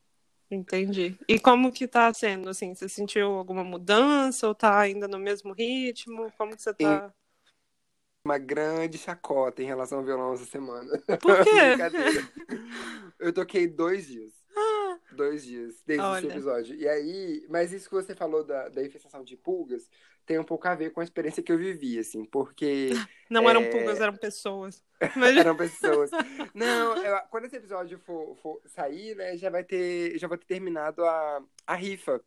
[0.51, 1.19] Entendi.
[1.27, 2.75] E como que tá sendo, assim?
[2.75, 6.31] Você sentiu alguma mudança ou tá ainda no mesmo ritmo?
[6.37, 7.13] Como que você tá?
[8.25, 10.91] Uma grande chacota em relação ao violão essa semana.
[11.21, 11.51] Por quê?
[13.19, 14.42] Eu toquei dois dias.
[15.15, 16.27] Dois dias, desde esse Olha.
[16.33, 16.75] episódio.
[16.75, 19.89] E aí, mas isso que você falou da, da infestação de pulgas
[20.25, 22.91] tem um pouco a ver com a experiência que eu vivi, assim, porque
[23.29, 23.71] Não eram É.
[23.71, 24.85] pulgas, eram pessoas.
[25.17, 25.37] Mas...
[25.37, 26.11] eram pessoas.
[26.55, 30.47] Não, eu- quando esse episódio for, for sair, né, já vai ter, já vai ter
[30.47, 32.21] terminado a, a rifa.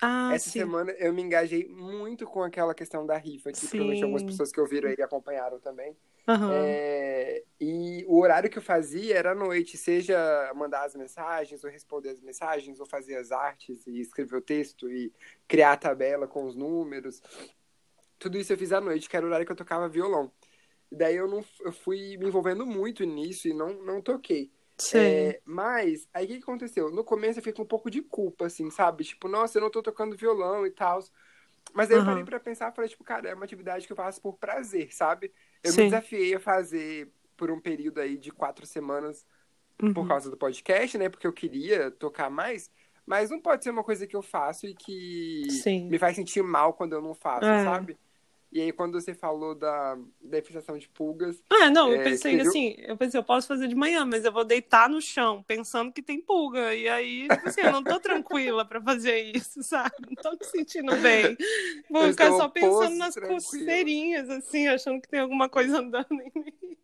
[0.00, 0.60] Ah, Essa sim.
[0.60, 4.60] semana eu me engajei muito com aquela questão da rifa, que provavelmente algumas pessoas que
[4.60, 5.96] ouviram aí acompanharam também.
[6.30, 6.52] Aham.
[6.52, 10.16] É, e o horário que eu fazia era à noite, seja
[10.54, 14.90] mandar as mensagens, ou responder as mensagens, ou fazer as artes, e escrever o texto,
[14.90, 15.12] e
[15.48, 17.22] criar a tabela com os números.
[18.18, 20.30] Tudo isso eu fiz à noite, que era o horário que eu tocava violão.
[20.90, 24.50] E daí eu, não, eu fui me envolvendo muito nisso e não, não toquei.
[24.92, 26.90] É, mas, aí o que, aconteceu?
[26.90, 29.04] No começo eu fiquei com um pouco de culpa, assim, sabe?
[29.04, 31.00] Tipo, nossa, eu não tô tocando violão e tal.
[31.72, 32.06] Mas aí eu Aham.
[32.06, 35.32] parei pra pensar falei, tipo, cara, é uma atividade que eu faço por prazer, sabe?
[35.62, 35.82] Eu Sim.
[35.84, 39.24] me desafiei a fazer por um período aí de quatro semanas
[39.82, 39.94] Uhum.
[39.94, 41.08] por causa do podcast, né?
[41.08, 42.70] Porque eu queria tocar mais.
[43.06, 45.88] Mas não pode ser uma coisa que eu faço e que Sim.
[45.88, 47.64] me faz sentir mal quando eu não faço, É.
[47.64, 47.96] sabe?
[48.52, 52.40] E aí, quando você falou da, da infestação de pulgas, Ah, não, eu É, pensei
[52.40, 55.92] assim, eu pensei, eu posso fazer de manhã, mas eu vou deitar no chão, pensando
[55.92, 56.74] que tem pulga.
[56.74, 59.94] E aí, tipo assim, eu não tô tranquila pra fazer isso, sabe?
[60.08, 61.36] Não tô me sentindo bem.
[61.88, 63.96] Vou Eu ficar só pensando nas tranquilo.
[63.96, 66.76] coceirinhas, assim, achando que tem alguma coisa andando em mim.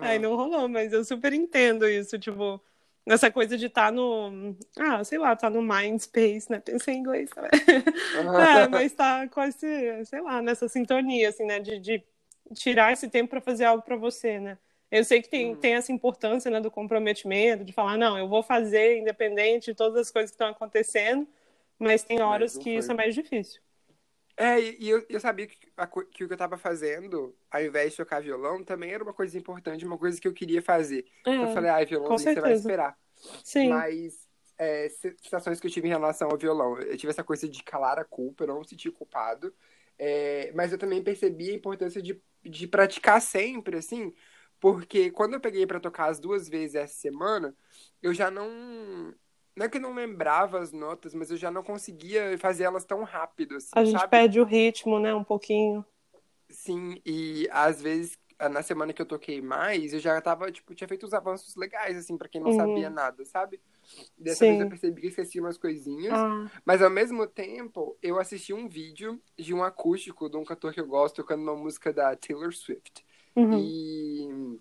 [0.00, 2.62] Aí aham, não rolou, mas eu super entendo isso, tipo,
[3.06, 4.56] essa coisa de estar no.
[4.78, 6.60] Ah, sei lá, tá no mind space, né?
[6.60, 7.50] Pensei em inglês também.
[8.64, 11.58] É, mas tá com esse, sei lá, nessa sintonia, assim, né?
[11.60, 12.02] De, de
[12.54, 14.58] tirar esse tempo pra fazer algo pra você, né?
[14.90, 15.56] Eu sei que tem, Uhum.
[15.56, 19.98] tem essa importância, né, do comprometimento, de falar, não, eu vou fazer independente de todas
[19.98, 21.26] as coisas que estão acontecendo,
[21.78, 22.78] mas tem horas não que foi.
[22.78, 23.60] isso é mais difícil.
[24.42, 27.92] É, e eu, eu sabia que, a que o que eu tava fazendo, ao invés
[27.92, 31.06] de tocar violão, também era uma coisa importante, uma coisa que eu queria fazer.
[31.26, 32.98] É, Eu falei, ah, violão você vai esperar.
[33.44, 33.68] sim.
[33.68, 34.26] Mas
[34.58, 36.78] é, situações que eu tive em relação ao violão.
[36.78, 39.54] Eu tive essa coisa de calar a culpa, eu não me senti culpado.
[39.98, 44.12] É, mas eu também percebi a importância de, de praticar sempre, assim,
[44.58, 47.54] porque quando eu peguei pra tocar as duas vezes essa semana,
[48.02, 49.14] eu já não.
[49.56, 52.84] Não é que eu não lembrava as notas, mas eu já não conseguia fazer elas
[52.84, 54.10] tão rápido, assim, A gente sabe?
[54.10, 55.84] perde o ritmo, né, um pouquinho.
[56.50, 58.18] Sim, e às vezes
[58.50, 61.96] na semana que eu toquei mais, eu já tava, tipo, tinha feito uns avanços legais,
[61.96, 62.56] assim, pra quem não Uhum.
[62.56, 63.60] sabia nada, sabe?
[64.18, 64.48] Dessa Sim.
[64.48, 66.12] vez eu percebi que esqueci umas coisinhas.
[66.14, 70.72] Ah, Mas ao mesmo tempo, eu assisti um vídeo de um acústico de um cantor
[70.74, 73.04] que eu gosto tocando uma música da Taylor Swift.
[73.36, 73.58] uhum.
[73.60, 74.58] E.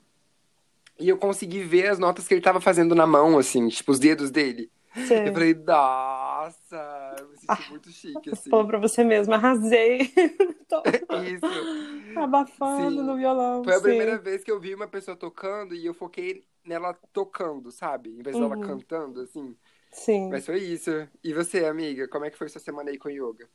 [1.00, 4.00] E eu consegui ver as notas que ele tava fazendo na mão, assim, tipo, os
[4.00, 4.72] dedos dele.
[4.96, 5.30] Sei.
[5.30, 8.50] Eu falei, nossa, eu me senti muito chique, assim.
[8.50, 10.12] Falou pra você mesmo, arrasei.
[10.68, 10.82] Tô
[11.18, 12.20] Isso.
[12.20, 13.08] abafando Sim.
[13.08, 13.64] no violão.
[13.64, 13.84] Foi a sim.
[13.84, 18.10] primeira vez que eu vi uma pessoa tocando e eu foquei nela tocando, sabe?
[18.10, 18.62] Em vez dela Uhum.
[18.62, 19.56] cantando, assim.
[19.92, 20.30] Sim.
[20.30, 20.90] Mas foi isso.
[21.24, 23.50] E você, amiga, como é que foi sua semana aí com yoga?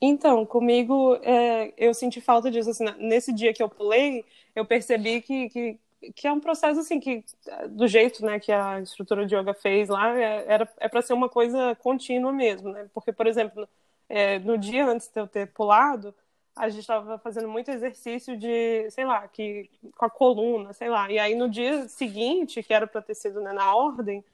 [0.00, 2.70] Então, comigo, é, eu senti falta disso.
[2.70, 4.24] Assim, nesse dia que eu pulei,
[4.54, 5.78] eu percebi que, que,
[6.14, 7.24] que é um processo assim que,
[7.70, 11.12] do jeito né, que a estrutura de yoga fez lá, é, era, é para ser
[11.12, 12.88] uma coisa contínua mesmo, né?
[12.94, 13.68] Porque, por exemplo,
[14.08, 16.14] é, no dia antes de eu ter pulado,
[16.56, 21.10] a gente estava fazendo muito exercício de, sei lá, que com a coluna, sei lá.
[21.10, 24.24] E aí no dia seguinte, que era para ter sido né, na ordem,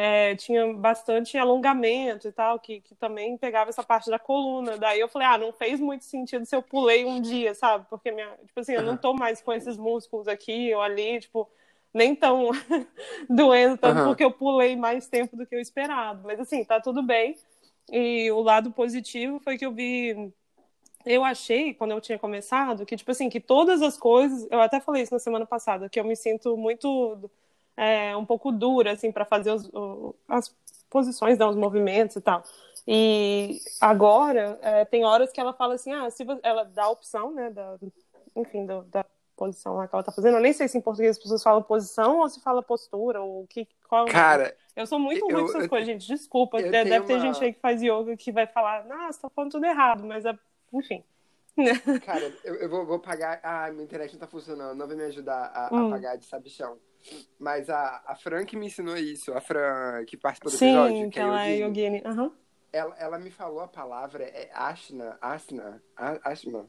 [0.00, 4.78] é, tinha bastante alongamento e tal, que, que também pegava essa parte da coluna.
[4.78, 7.84] Daí eu falei, ah, não fez muito sentido se eu pulei um dia, sabe?
[7.90, 11.50] Porque, minha, tipo assim, eu não tô mais com esses músculos aqui ou ali, tipo,
[11.92, 12.50] nem tão
[13.28, 14.06] doendo tanto Aham.
[14.06, 16.22] porque eu pulei mais tempo do que eu esperado.
[16.24, 17.36] Mas assim, tá tudo bem.
[17.90, 20.32] E o lado positivo foi que eu vi.
[21.04, 24.46] Eu achei, quando eu tinha começado, que, tipo assim, que todas as coisas.
[24.48, 27.28] Eu até falei isso na semana passada, que eu me sinto muito.
[27.80, 30.52] É, um pouco dura, assim, para fazer os, o- as
[30.90, 32.42] posições, né, os movimentos e tal.
[32.86, 37.30] E agora, é, tem horas que ela fala assim: ah, se ela dá a opção,
[37.30, 37.76] né, da,
[38.34, 39.04] enfim, do- da
[39.36, 40.38] posição lá que ela tá fazendo.
[40.38, 43.46] Eu nem sei se em português as pessoas falam posição ou se fala postura, ou
[43.46, 46.04] que, qual é Cara, eu sou muito ruim com essas eu- coisas, gente.
[46.08, 46.60] Desculpa.
[46.60, 49.64] Deve, ter uma- gente aí que faz yoga que vai falar, nossa, tá falando tudo
[49.66, 50.36] errado, mas é.
[50.72, 51.04] Enfim.
[52.04, 53.38] cara, eu, eu vou, vou pagar.
[53.42, 55.90] Ah, minha internet não tá funcionando, não vai me ajudar a, a Hum.
[55.90, 56.76] pagar de sabichão.
[57.38, 61.04] Mas a, a Fran que me ensinou isso, a Fran que participou do episódio, Sim,
[61.04, 62.02] que que é ela é yogini.
[62.04, 62.32] Aham.
[62.72, 66.68] ela, ela me falou a palavra, é Ashna, Asna, Ashna,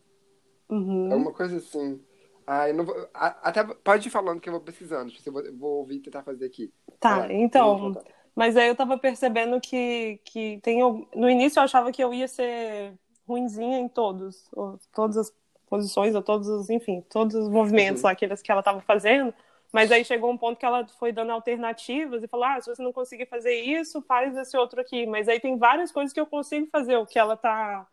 [0.70, 1.12] Uhum.
[1.12, 2.02] é uma coisa assim.
[2.46, 5.34] Ah, eu não vou, a- até pode ir falando que eu vou pesquisando, tipo, eu
[5.34, 6.72] vou, vou ouvir e tentar fazer aqui.
[7.00, 7.94] Tá, então.
[8.36, 10.80] Mas aí eu tava percebendo que, que tem.
[11.16, 12.94] No início eu achava que eu ia ser
[13.28, 15.34] ruinzinha em todos, ou todas as
[15.68, 18.08] posições, ou todos os, enfim, todos os movimentos Uhum.
[18.08, 19.34] lá, aqueles que ela tava fazendo.
[19.72, 22.82] Mas aí chegou um ponto que ela foi dando alternativas e falou: ah, se você
[22.82, 25.06] não conseguir fazer isso, faz esse outro aqui.
[25.06, 27.88] Mas aí tem várias coisas que eu consigo fazer, o que ela tá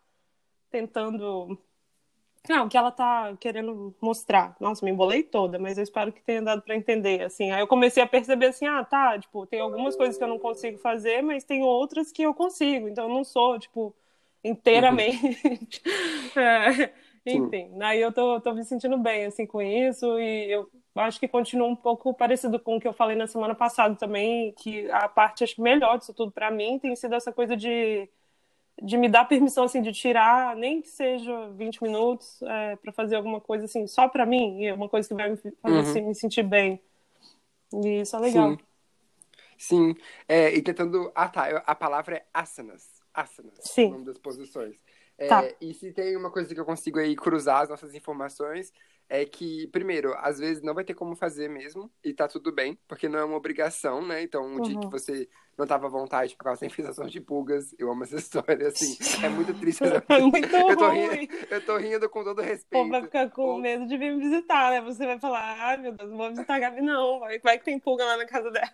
[0.71, 1.57] tentando.
[2.49, 4.55] Não, o que ela tá querendo mostrar.
[4.59, 7.51] Nossa, me embolei toda, mas eu espero que tenha dado para entender, assim.
[7.51, 10.39] Aí eu comecei a perceber assim, ah, tá, tipo, tem algumas coisas que eu não
[10.39, 12.87] consigo fazer, mas tem outras que eu consigo.
[12.87, 13.93] Então eu não sou, tipo,
[14.43, 15.81] inteiramente.
[16.37, 16.93] É,
[17.25, 20.69] enfim, aí eu tô, tô me sentindo bem, assim, com isso, e eu
[21.03, 24.51] acho que continua um pouco parecido com o que eu falei na semana passada também,
[24.53, 28.09] que a parte, acho melhor disso tudo para mim tem sido essa coisa de
[28.79, 33.15] de me dar permissão assim de tirar nem que seja 20 minutos é, para fazer
[33.15, 35.79] alguma coisa assim só para mim e é uma coisa que vai me fazer Uhum.
[35.79, 36.79] assim, me sentir bem
[37.73, 38.57] e isso é legal Sim.
[39.57, 39.95] Sim,
[40.27, 41.11] é, e tentando.
[41.15, 41.49] Ah, tá.
[41.49, 43.01] eu- A palavra é asanas.
[43.13, 43.55] Asanas.
[43.61, 43.87] Sim.
[43.87, 44.77] O nome das posições.
[45.17, 45.43] É, Tá.
[45.59, 48.71] E se tem uma coisa que eu consigo aí cruzar as nossas informações,
[49.09, 52.77] é que, primeiro, às vezes não vai ter como fazer mesmo, e tá tudo bem,
[52.87, 54.21] porque não é uma obrigação, né?
[54.21, 54.79] Então, um dia Uhum.
[54.79, 58.15] que você não tava à vontade por causa da infestação de pulgas, eu amo essa
[58.17, 58.97] história, assim.
[59.21, 59.81] É muito triste.
[60.09, 63.05] é muito Eu tô ruim rindo, eu tô rindo com todo o povo vai respeito.
[63.05, 66.09] ficar com Ou- medo de vir me visitar né você vai falar ai meu Deus
[66.09, 68.73] não vou visitar a Gabi não vai, vai que tem pulga lá na casa dela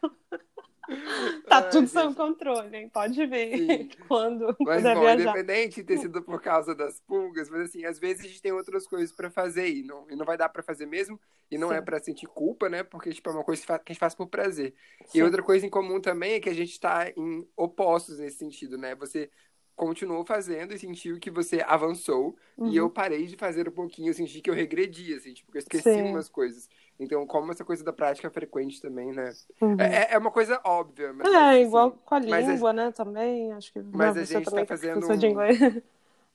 [1.47, 1.91] tá Ai, tudo gente.
[1.91, 2.89] sob controle hein?
[2.89, 3.89] pode vir Sim.
[4.07, 7.99] quando Mas, bom, viajar independente de ter sido por causa das pulgas, mas assim, às
[7.99, 10.63] vezes a gente tem outras coisas pra fazer e não, e não vai dar pra
[10.63, 11.19] fazer mesmo,
[11.51, 11.75] e não Sim.
[11.75, 12.83] é pra sentir culpa, né?
[12.83, 14.73] Porque, tipo, é uma coisa que a gente faz por prazer.
[15.05, 15.19] Sim.
[15.19, 18.77] E outra coisa em comum também é que a gente tá em opostos nesse sentido,
[18.77, 18.95] né?
[18.95, 19.29] Você
[19.75, 22.73] continuou fazendo e sentiu que você avançou, e Uhum.
[22.75, 25.83] eu parei de fazer um pouquinho, eu senti que eu regredi, assim, tipo, eu esqueci
[25.83, 26.01] Sim.
[26.01, 26.69] umas coisas.
[26.99, 29.33] Então, como essa coisa da prática frequente também, né?
[29.61, 29.75] Uhum.
[29.79, 32.91] É, é uma coisa óbvia, mas É, assim, igual com a mas a- língua, né?
[32.91, 35.11] Também, acho que mas a gente tá é fazendo um-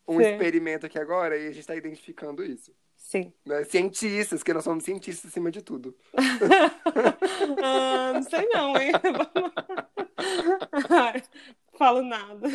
[0.09, 2.73] um experimento aqui agora e a gente está identificando isso.
[2.97, 3.33] Sim.
[3.47, 3.63] Né?
[3.65, 5.95] Cientistas, que nós somos cientistas acima de tudo.
[7.63, 8.93] ah, não sei não, hein?
[11.79, 12.49] Falo nada.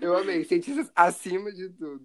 [0.00, 2.04] Eu amei, cientistas acima de tudo.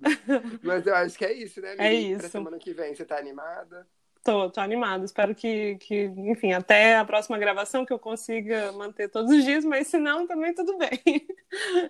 [0.64, 1.84] Mas eu acho que é isso, né, amiga?
[1.84, 2.32] É E Pra isso.
[2.32, 3.86] semana que vem, você tá animada?
[4.26, 5.06] Tô, tô animada.
[5.06, 9.64] Espero que, que, enfim, até a próxima gravação que eu consiga manter todos os dias,
[9.64, 11.00] mas se não, também tudo bem.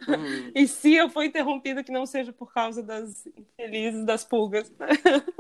[0.06, 0.52] Uhum.
[0.54, 4.70] E se eu for interrompida, que não seja por causa das infelizes das pulgas.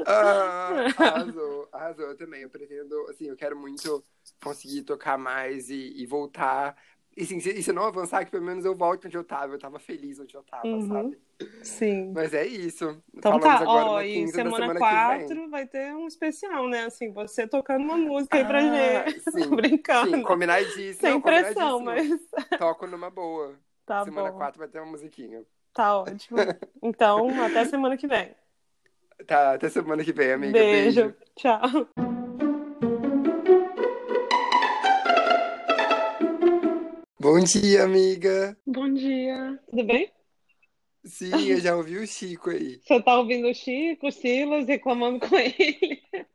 [0.05, 2.43] Ah, arrasou, arrasou eu também.
[2.43, 4.01] Eu pretendo, assim, eu quero muito
[4.41, 6.77] conseguir tocar mais e, e voltar.
[7.17, 9.53] E assim, se, se não avançar, que pelo menos eu volte onde eu tava.
[9.53, 10.87] Eu tava feliz onde eu tava, Uhum.
[10.87, 11.17] sabe?
[11.61, 12.11] Sim.
[12.13, 13.01] Mas é isso.
[13.13, 14.85] Então Falamos tá, ó, na e 15 da semana semana que
[15.25, 15.27] vem.
[15.37, 16.85] 4 vai ter um especial, né?
[16.85, 19.19] Assim, você tocando uma música aí pra Ah, gente.
[19.31, 19.49] sim.
[19.49, 20.11] Tô brincando.
[20.11, 20.93] Sim, combinadíssimo.
[21.01, 22.09] Sem Não, pressão, mas
[22.59, 23.55] Toco numa boa.
[23.85, 24.37] tá semana bom.
[24.37, 25.43] 4 vai ter uma musiquinha.
[25.73, 26.37] Tá ótimo.
[26.83, 28.35] Então, até semana que vem.
[29.25, 30.51] Tá, até semana que vem, amiga.
[30.51, 31.15] Beijo.
[31.35, 32.24] Tchau.
[37.25, 38.55] Bom dia, amiga.
[38.67, 39.59] Bom dia.
[39.69, 40.11] Tudo bem?
[41.05, 42.81] Sim, eu já ouvi o Chico aí.
[42.85, 46.03] Você tá ouvindo o Chico, o Silas, reclamando com ele.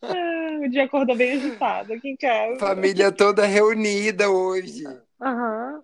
[0.00, 2.58] Ah, o dia acordou bem agitado aqui em casa.
[2.58, 4.84] Família toda reunida hoje.
[5.20, 5.82] Aham.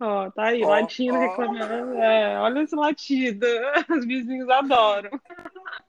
[0.00, 1.18] Ó, tá aí, Ó, latindo, ó.
[1.18, 1.94] reclamando.
[1.96, 3.46] É, olha esse latido.
[3.90, 5.10] Os vizinhos adoram.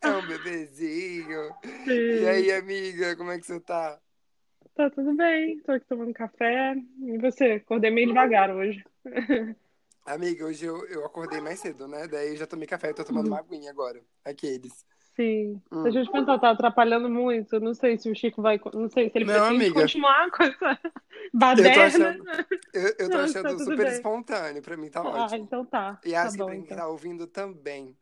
[0.02, 1.54] É um bebezinho.
[1.86, 2.22] Sim.
[2.22, 4.00] E aí, amiga, como é que você tá?
[4.82, 5.60] Tá tudo bem.
[5.60, 6.74] Tô aqui tomando café.
[7.04, 7.52] E você?
[7.64, 8.84] Acordei meio devagar hoje.
[10.04, 12.08] Amiga, hoje eu, eu acordei mais cedo, né?
[12.08, 14.02] Daí eu já tomei café e tô tomando uma aguinha agora.
[14.26, 14.84] Aqueles.
[15.16, 15.62] Sim.
[15.72, 15.84] Hum.
[15.84, 17.60] Deixa eu te perguntar, tá atrapalhando muito?
[17.60, 18.60] Não sei se o Chico vai.
[18.74, 19.82] Não sei se ele Não, pretende amiga.
[19.82, 21.86] continuar com essa Eu tô baderna.
[21.86, 22.24] achando,
[22.74, 23.88] eu, eu tô Não, achando tá super bem.
[23.88, 24.62] espontâneo.
[24.64, 25.44] Pra mim tá Ah, ótimo.
[25.44, 26.00] então tá.
[26.04, 26.78] E Tá acho que bom, pra quem então.
[26.78, 27.96] tá ouvindo também.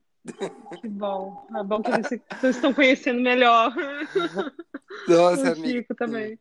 [0.82, 1.46] Que bom.
[1.54, 3.74] É bom que vocês estão conhecendo melhor.
[5.08, 5.68] Nossa, o amiga.
[5.68, 6.40] Chico também.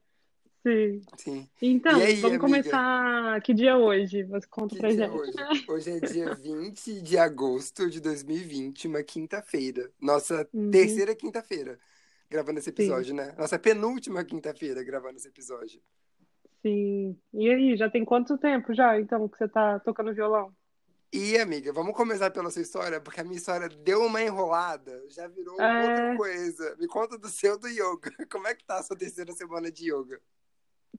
[0.73, 1.01] Sim.
[1.16, 1.49] Sim.
[1.62, 2.39] Então, aí, vamos amiga?
[2.41, 3.41] começar.
[3.43, 4.23] Que dia é hoje?
[4.25, 5.11] Você conta Que pra é gente.
[5.11, 5.64] hoje?
[5.69, 9.91] Hoje é dia 20 de agosto de 2020, uma quinta-feira.
[10.01, 10.71] Nossa Uhum.
[10.71, 11.79] terceira quinta-feira
[12.31, 13.35] gravando esse episódio, né?
[13.39, 15.81] Nossa penúltima quinta-feira gravando esse episódio.
[16.62, 17.16] Sim.
[17.33, 20.53] E aí, já tem quanto tempo já, então, que você tá tocando violão?
[21.11, 25.27] E, amiga, vamos começar pela sua história, porque a minha história deu uma enrolada, já
[25.27, 25.89] virou É.
[25.89, 26.77] outra coisa.
[26.79, 28.11] Me conta do seu do yoga.
[28.31, 30.21] Como é que tá a sua terceira semana de yoga?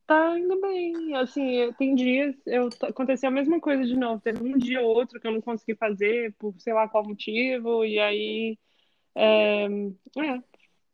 [0.10, 1.14] Tá indo bem.
[1.18, 4.20] Assim, eu- tem dias, eu, aconteceu a mesma coisa de novo.
[4.20, 7.86] Teve um dia ou outro que eu não consegui fazer, por sei lá qual motivo,
[7.86, 8.58] e aí.
[9.16, 10.44] É, é,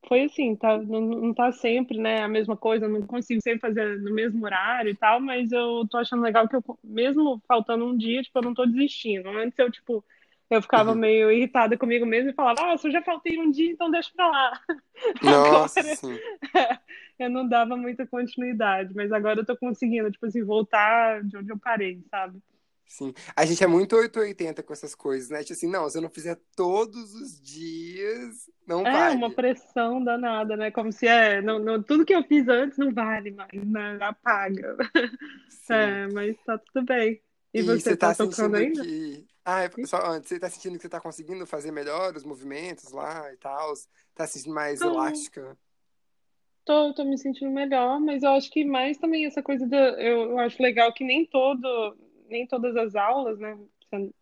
[0.08, 4.02] foi assim, tá, não, não tá sempre, né, a mesma coisa, não consigo sempre fazer
[4.02, 7.98] no mesmo horário e tal, mas eu tô achando legal que eu, mesmo faltando um
[7.98, 9.30] dia, tipo, eu não tô desistindo.
[9.30, 10.04] Antes eu, tipo,
[10.50, 10.98] eu ficava Uhum.
[10.98, 14.12] meio irritada comigo mesma e falava, ah, se eu já faltei um dia, então deixa
[14.16, 14.62] pra lá.
[15.24, 16.18] Nossa, Agora- sim.
[17.20, 21.52] eu não dava muita continuidade, mas agora eu tô conseguindo, tipo assim, voltar de onde
[21.52, 22.42] eu parei, sabe?
[22.88, 23.14] Sim.
[23.36, 25.42] A gente é muito 880 com essas coisas, né?
[25.44, 29.18] Tipo assim, não, se eu não fizer todos os dias, não É vale.
[29.18, 30.70] uma pressão danada, né?
[30.72, 33.98] Como se é, não, não- tudo que eu fiz antes não vale mais, né?
[34.02, 34.78] Apaga.
[35.50, 36.00] Sim.
[36.00, 37.22] É, mas tá tudo bem.
[37.54, 38.86] E, E você você tá tá tocando sentindo ainda?
[38.86, 39.26] que.
[39.44, 42.92] Ah, é só antes, você tá sentindo que você tá conseguindo fazer melhor os movimentos
[42.92, 43.74] lá e tal?
[44.14, 44.84] Tá se sentindo mais Não.
[44.84, 45.58] elástica?
[46.66, 50.32] Tô, tô me sentindo melhor, mas eu acho que mais também essa coisa da, eu,
[50.32, 51.96] eu acho legal que nem todo,
[52.28, 53.56] nem todas as aulas, né,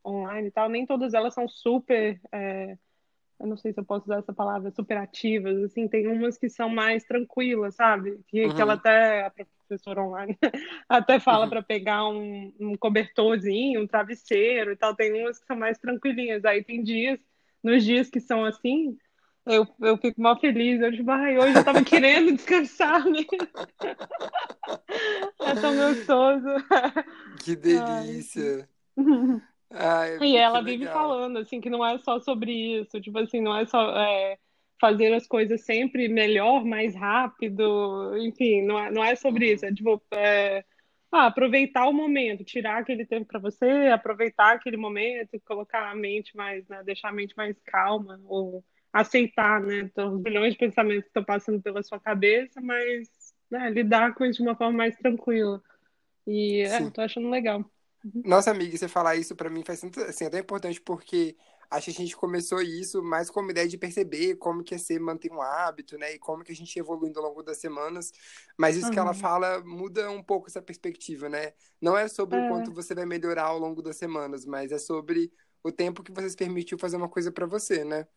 [0.06, 2.78] online e tal, nem todas elas são super, é,
[3.40, 6.50] eu não sei se eu posso usar essa palavra, super ativas, assim, tem umas que
[6.50, 8.20] são mais tranquilas, sabe?
[8.28, 8.76] Que, que ela Uhum.
[8.76, 10.38] até, a professora online,
[10.90, 11.50] até fala Uhum.
[11.50, 16.46] para pegar um, um cobertorzinho, um travesseiro e tal, tem umas que são mais tranquilinhas,
[16.46, 17.20] aí tem dias,
[17.64, 18.98] nos dias que são assim,
[19.46, 20.82] eu, eu fico mal feliz.
[20.82, 23.20] Eu, tipo, ai, hoje eu tava querendo descansar, né?
[25.46, 26.46] É tão gostoso.
[27.44, 28.70] Que delícia!
[29.72, 30.94] Ai, E ela vive legal.
[30.94, 33.02] falando, assim, que não é só sobre isso.
[33.02, 34.38] Tipo assim, não é só é,
[34.80, 38.16] fazer as coisas sempre melhor, mais rápido.
[38.18, 39.54] Enfim, não é, não é sobre Uhum.
[39.54, 39.66] isso.
[39.66, 40.64] É, tipo, é,
[41.12, 46.36] ah, aproveitar o momento, tirar aquele tempo pra você, aproveitar aquele momento, colocar a mente
[46.36, 46.82] mais, né?
[46.84, 48.64] Deixar a mente mais calma, ou
[48.94, 49.80] aceitar, né?
[49.82, 53.10] Então, os bilhões de pensamentos que estão passando pela sua cabeça, mas
[53.52, 55.62] né, lidar com isso de uma forma mais tranquila.
[56.28, 57.66] E é, tô achando legal.
[58.24, 61.36] Nossa, amiga, você falar isso pra mim faz tanto, assim, é tão importante porque
[61.70, 64.98] acho que a gente começou isso mais como ideia de perceber como que é ser
[65.00, 66.14] manter um hábito, né?
[66.14, 68.14] E como que a gente evoluindo ao longo das semanas.
[68.58, 69.14] Mas isso que ela Uhum.
[69.14, 71.54] fala muda um pouco essa perspectiva, né?
[71.82, 72.44] Não é sobre o É.
[72.44, 75.30] quanto você vai melhorar ao longo das semanas, mas é sobre
[75.62, 78.08] o tempo que você se permitiu fazer uma coisa pra você, né?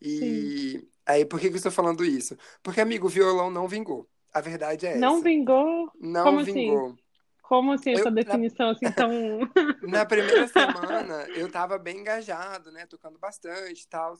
[0.00, 2.36] E aí, por que que eu estou falando isso?
[2.62, 4.08] Porque, amigo, o violão não vingou.
[4.32, 5.22] A verdade é Não essa.
[5.22, 5.90] vingou?
[6.00, 6.82] Não Como assim?
[6.82, 6.98] vingou.
[7.42, 9.10] Como assim Eu- essa na- definição assim tão.
[9.80, 12.84] Na primeira semana, eu tava bem engajado, né?
[12.86, 14.14] Tocando bastante e tal.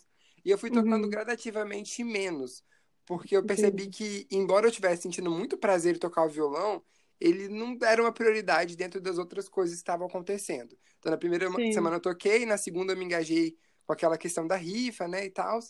[0.45, 1.09] E eu fui tocando Uhum.
[1.09, 2.63] gradativamente menos.
[3.05, 6.83] Porque eu percebi que, embora eu estivesse sentindo muito prazer em tocar o violão,
[7.21, 10.79] ele não era uma prioridade dentro das outras coisas que estavam acontecendo.
[10.99, 11.71] Então, na primeira Sim.
[11.71, 13.59] semana eu toquei, na segunda eu me engajei
[13.89, 15.61] com aquela questão da rifa, né, e tal.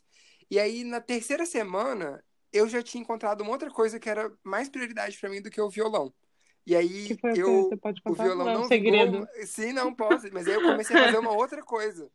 [0.50, 4.68] E aí, na terceira semana, eu já tinha encontrado uma outra coisa que era mais
[4.68, 6.12] prioridade para mim do que o violão.
[6.66, 8.14] E aí Que foi o eu Você pode o contar?
[8.14, 9.18] violão Não, é um não segredo.
[9.18, 9.28] vingou.
[9.46, 12.10] Sim, não posso, mas aí eu comecei a fazer uma outra coisa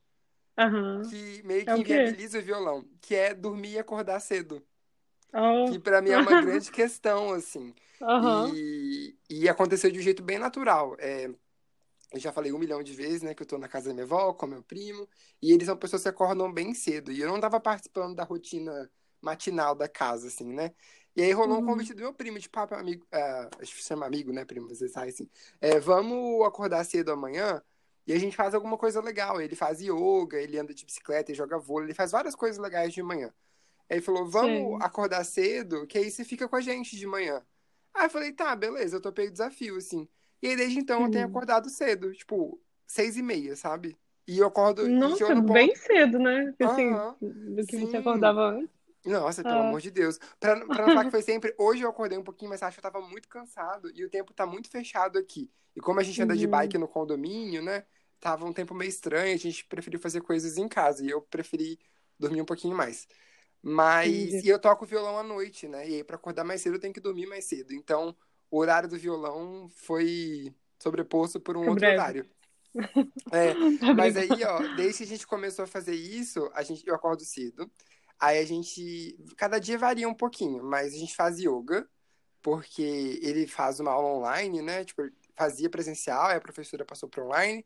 [0.57, 1.03] Aham.
[1.03, 4.65] que meio que É o inviabiliza o violão, que é dormir e acordar cedo,
[5.33, 7.73] Oh, que para mim é uma grande questão assim.
[8.01, 8.55] Aham.
[8.55, 10.95] E, e aconteceu de um jeito bem natural.
[10.99, 11.29] É,
[12.13, 14.05] eu já falei um milhão de vezes, né, que eu tô na casa da minha
[14.05, 15.07] avó com meu primo,
[15.41, 18.89] e eles são pessoas que acordam bem cedo, e eu não tava participando da rotina
[19.21, 20.73] matinal da casa, assim, né?
[21.15, 21.65] E aí rolou um Uhum.
[21.65, 24.87] convite do meu primo, de papo, amigo, ah, acho que chama amigo, né, primo, você
[24.89, 25.29] sabe assim,
[25.61, 27.61] é, vamos acordar cedo amanhã,
[28.05, 29.39] e a gente faz alguma coisa legal.
[29.41, 32.93] Ele faz yoga, ele anda de bicicleta, ele joga vôlei, ele faz várias coisas legais
[32.93, 33.33] de manhã.
[33.89, 34.79] Aí ele falou, vamos Sei.
[34.81, 37.45] acordar cedo, que aí você fica com a gente de manhã.
[37.93, 40.07] Aí eu falei, tá, beleza, eu topei o desafio, assim.
[40.43, 43.97] E aí, desde então, eu tenho acordado cedo, tipo, seis e meia, sabe?
[44.27, 44.87] E eu acordo...
[44.89, 46.53] Nossa, eu bem cedo, né?
[46.57, 46.91] Porque, Assim,
[47.21, 47.85] do que sim.
[47.87, 48.69] você acordava antes.
[49.05, 49.67] Nossa, pelo Ah.
[49.69, 50.17] amor de Deus.
[50.39, 51.55] Pra, pra não falar que foi sempre...
[51.57, 54.33] Hoje eu acordei um pouquinho, mas acho que eu tava muito cansado e o tempo
[54.33, 55.49] tá muito fechado aqui.
[55.75, 56.51] E como a gente anda de Uhum.
[56.51, 57.85] bike no condomínio, né?
[58.19, 61.79] Tava um tempo meio estranho, a gente preferiu fazer coisas em casa e eu preferi
[62.19, 63.07] dormir um pouquinho mais.
[63.61, 64.09] Mas...
[64.13, 64.47] Entendi.
[64.47, 65.89] E eu toco violão à noite, né?
[65.89, 67.73] E aí pra acordar mais cedo eu tenho que dormir mais cedo.
[67.73, 68.15] Então,
[68.53, 71.89] o horário do violão foi sobreposto por um outro breve.
[71.89, 72.29] horário.
[73.31, 76.85] É, Tá mas aí, ó, desde que a gente começou a fazer isso, a gente,
[76.87, 77.71] eu acordo cedo.
[78.19, 81.89] Aí a gente, cada dia varia um pouquinho, mas a gente faz yoga,
[82.41, 82.81] porque
[83.23, 84.85] ele faz uma aula online, né?
[84.85, 85.03] Tipo,
[85.37, 87.65] fazia presencial, aí a professora passou para online.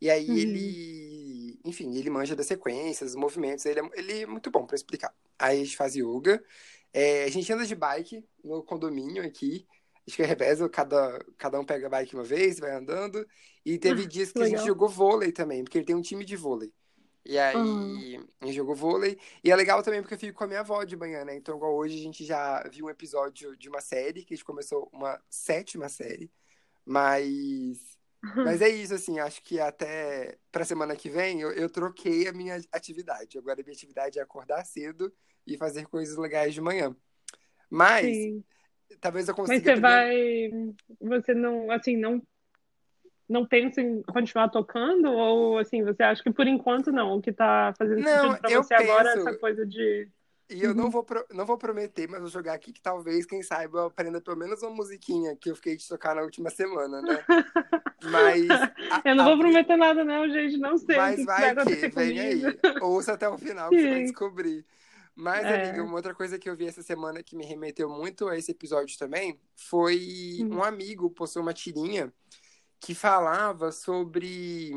[0.00, 0.38] E aí Uhum.
[0.38, 4.76] ele, enfim, ele manja das sequências, dos movimentos, ele é, ele é muito bom para
[4.76, 5.14] explicar.
[5.38, 6.44] Aí a gente faz yoga,
[6.92, 9.66] é, a gente anda de bike no condomínio aqui,
[10.06, 13.26] acho que é revezam, cada, cada um pega a bike uma vez, vai andando,
[13.64, 14.66] e teve dias que a gente Legal.
[14.66, 16.72] jogou vôlei também, porque ele tem um time de vôlei.
[17.24, 18.26] E aí Aham.
[18.40, 20.82] a gente jogou vôlei, e é legal também porque eu fico com a minha avó
[20.84, 21.36] de manhã, né?
[21.36, 24.44] Então, igual hoje, a gente já viu um episódio de uma série, que a gente
[24.44, 26.30] começou uma sétima série,
[26.84, 27.96] mas...
[28.44, 32.32] Mas é isso, assim, acho que até pra semana que vem eu, eu troquei a
[32.32, 33.38] minha atividade.
[33.38, 35.14] Agora a minha atividade é acordar cedo
[35.46, 36.96] e fazer coisas legais de manhã.
[37.70, 38.44] Mas Sim.
[39.00, 41.18] Talvez eu Mas consiga você primeiro- vai.
[41.20, 42.22] Você não, assim, não.
[43.28, 45.10] Não pensa em continuar tocando?
[45.10, 47.16] Ou, assim, você acha que por enquanto não?
[47.16, 50.08] O que tá fazendo Não, sentido pra você agora é penso- essa coisa de.
[50.50, 50.90] E eu não Uhum.
[50.90, 54.20] vou, pro- não vou prometer, mas vou jogar aqui que talvez, quem saiba, eu aprenda
[54.20, 57.24] pelo menos uma musiquinha que eu fiquei de tocar na última semana, né?
[58.02, 58.50] Mas.
[58.50, 58.72] a-
[59.06, 60.58] Eu não vou a- prometer nada, não, gente.
[60.58, 62.40] Não sei Mas vai vai que, vem aí.
[62.42, 62.84] comigo.
[62.84, 64.04] Ouça até o final que você vai Sim.
[64.04, 64.64] descobrir.
[65.14, 65.50] Mas, É.
[65.50, 68.50] amiga, uma outra coisa que eu vi essa semana que me remeteu muito a esse
[68.52, 70.48] episódio também foi Hum.
[70.50, 72.12] um amigo postou uma tirinha
[72.80, 74.72] que falava sobre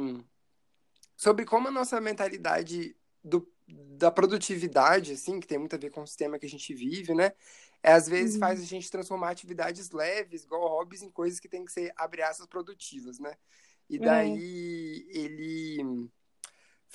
[1.15, 6.01] sobre como a nossa mentalidade do, da produtividade, assim, que tem muito a ver com
[6.03, 7.31] o sistema que a gente vive, né?
[7.81, 8.39] É, às vezes Uhum.
[8.39, 12.21] faz a gente transformar atividades leves, igual hobbies, em coisas que tem que ser, abre
[12.23, 13.35] aspas, produtivas, né?
[13.89, 13.99] E É.
[13.99, 16.09] daí ele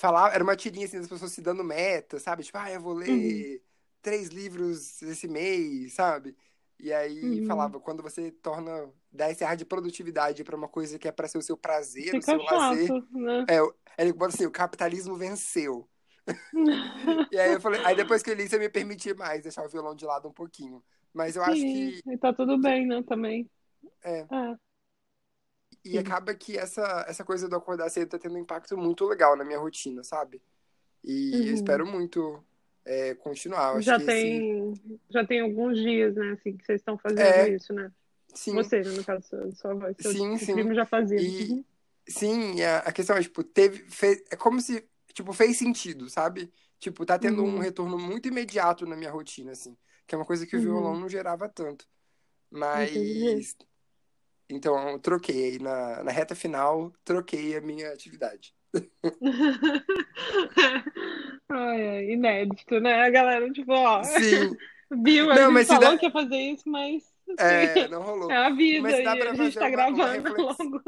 [0.01, 2.43] falava, era uma tirinha assim das pessoas se dando meta, sabe?
[2.43, 3.63] Tipo, ah, eu vou ler
[4.01, 6.35] três livros esse mês, sabe?
[6.79, 7.43] E aí Uhum.
[7.43, 11.27] falava, quando você torna, dá esse ar de produtividade pra uma coisa que é pra
[11.27, 12.95] ser o seu prazer, o Fica seu lazer.
[12.95, 13.47] chato, né?
[13.47, 15.89] É, o- ele bota assim, o capitalismo venceu.
[17.31, 19.69] E aí eu falei, aí depois que eu li, você me permitir mais deixar o
[19.69, 20.83] violão de lado um pouquinho.
[21.13, 23.49] Mas eu acho Sim, que e tá tudo bem, né, também.
[24.03, 24.27] É.
[24.31, 24.55] É.
[25.83, 29.35] E acaba que essa, essa coisa do acordar cedo tá tendo um impacto muito legal
[29.35, 30.41] na minha rotina, sabe?
[31.03, 31.53] E eu Uhum.
[31.55, 32.43] espero muito
[32.85, 33.71] é, continuar.
[33.73, 34.11] Eu acho Já que esse...
[34.21, 34.73] tem,
[35.09, 37.49] já tem alguns dias, né, assim, que vocês estão fazendo É.
[37.49, 37.91] isso, né?
[38.33, 39.97] Sim, Você, né, no caso, sua, sua voz.
[39.99, 40.53] Seu Sim, sim.
[40.53, 41.19] primo já fazia.
[41.19, 41.63] E- Uhum.
[42.07, 46.51] sim, a, a questão é, tipo, teve, fez, é como se, tipo, fez sentido, sabe?
[46.79, 47.59] Tipo, tá tendo um Uhum.
[47.59, 49.75] retorno muito imediato na minha rotina, assim.
[50.07, 50.65] Que é uma coisa que o Uhum.
[50.65, 51.87] violão não gerava tanto.
[52.49, 52.91] Mas...
[52.91, 53.47] Entendi.
[54.51, 55.57] Então, eu troquei.
[55.59, 58.53] Na, na reta final, troquei a minha atividade.
[61.49, 63.01] Ai, ai, inédito, né?
[63.01, 64.55] A galera, tipo, ó, Sim,
[65.03, 67.03] viu, a Não, gente mas falou dá- que ia fazer isso, mas
[67.37, 68.31] é, não rolou.
[68.31, 70.65] é a vida Mas dá pra a gente fazer tá uma- uma gravando reflexão.
[70.69, 70.81] logo.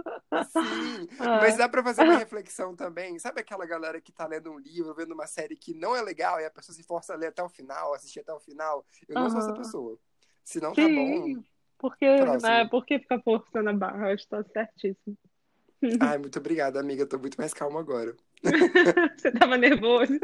[0.46, 1.38] Sim, Ah.
[1.42, 3.20] mas dá pra fazer uma reflexão também.
[3.20, 6.40] Sabe aquela galera que tá lendo um livro, vendo uma série que não é legal
[6.40, 8.86] e a pessoa se força a ler até o final, assistir até o final?
[9.08, 9.98] Eu não sou essa pessoa.
[10.46, 11.44] Se não, tá bom.
[11.84, 12.50] Porque, Próximo.
[12.50, 15.18] né, porque ficar forçando a barra, eu acho que tá certíssimo.
[16.00, 17.02] Ai, muito obrigada, amiga.
[17.02, 18.16] Eu tô muito mais calmo agora.
[19.18, 20.18] Você tava nervoso.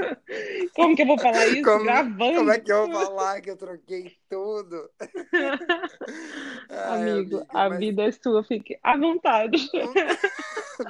[0.74, 1.64] Como que eu vou falar isso?
[1.64, 2.36] Como- Gravando.
[2.38, 4.90] Como é que eu vou falar que eu troquei tudo?
[6.70, 9.70] Ai, Amigo, a mas- vida é sua, fique à vontade.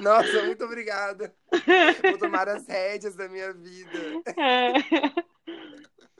[0.00, 1.34] Nossa, muito obrigada.
[2.02, 3.98] Vou tomar as rédeas da minha vida.
[4.36, 4.72] É.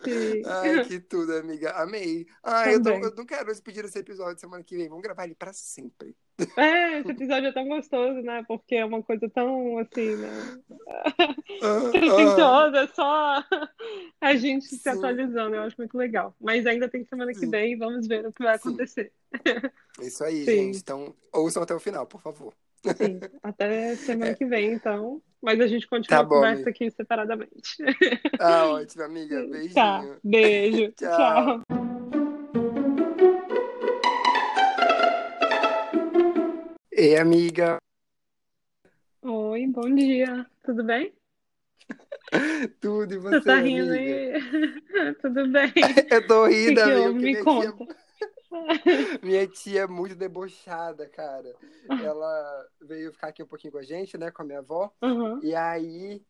[0.02, 0.42] Sim.
[0.46, 1.72] Ai, que tudo, amiga.
[1.72, 2.26] Amei.
[2.42, 4.88] Ai, eu, tô, eu, não quero despedir esse episódio semana que vem.
[4.88, 6.16] Vamos gravar ele pra sempre.
[6.56, 8.42] É, esse episódio é tão gostoso, né?
[8.48, 10.62] Porque é uma coisa tão assim, né?
[11.92, 13.44] Pretensiosa, é só
[14.20, 14.76] a gente Sim.
[14.78, 15.56] se atualizando.
[15.56, 16.34] Eu acho muito legal.
[16.40, 17.50] Mas ainda tem semana que Sim.
[17.50, 19.12] vem, vamos ver o que vai acontecer.
[20.00, 20.50] Isso aí, Sim.
[20.50, 20.78] gente.
[20.78, 22.54] Então, ouçam até o final, por favor.
[22.96, 24.34] Sim, até semana é.
[24.34, 25.20] que vem, então.
[25.42, 26.70] Mas a gente continua tá a conversa amiga.
[26.70, 27.76] aqui separadamente.
[28.38, 29.42] Ah, ótimo, amiga.
[29.48, 29.74] Beijinho.
[29.74, 30.92] Tá, beijo.
[30.98, 31.16] Tchau.
[31.16, 31.62] Tchau.
[36.92, 37.78] Ei, amiga.
[39.22, 40.46] Oi, bom dia.
[40.62, 41.14] Tudo bem?
[42.80, 45.14] Tudo, e você, Você tá rindo aí?
[45.22, 45.72] Tudo bem.
[46.10, 47.38] Eu tô rindo, que amiga.
[47.38, 47.96] Me conta.
[49.22, 51.54] Minha tia é muito debochada, cara.
[51.88, 54.30] Ela veio ficar aqui um pouquinho com a gente, né?
[54.30, 54.92] Com a minha avó.
[55.02, 55.40] Uhum.
[55.42, 56.22] E aí.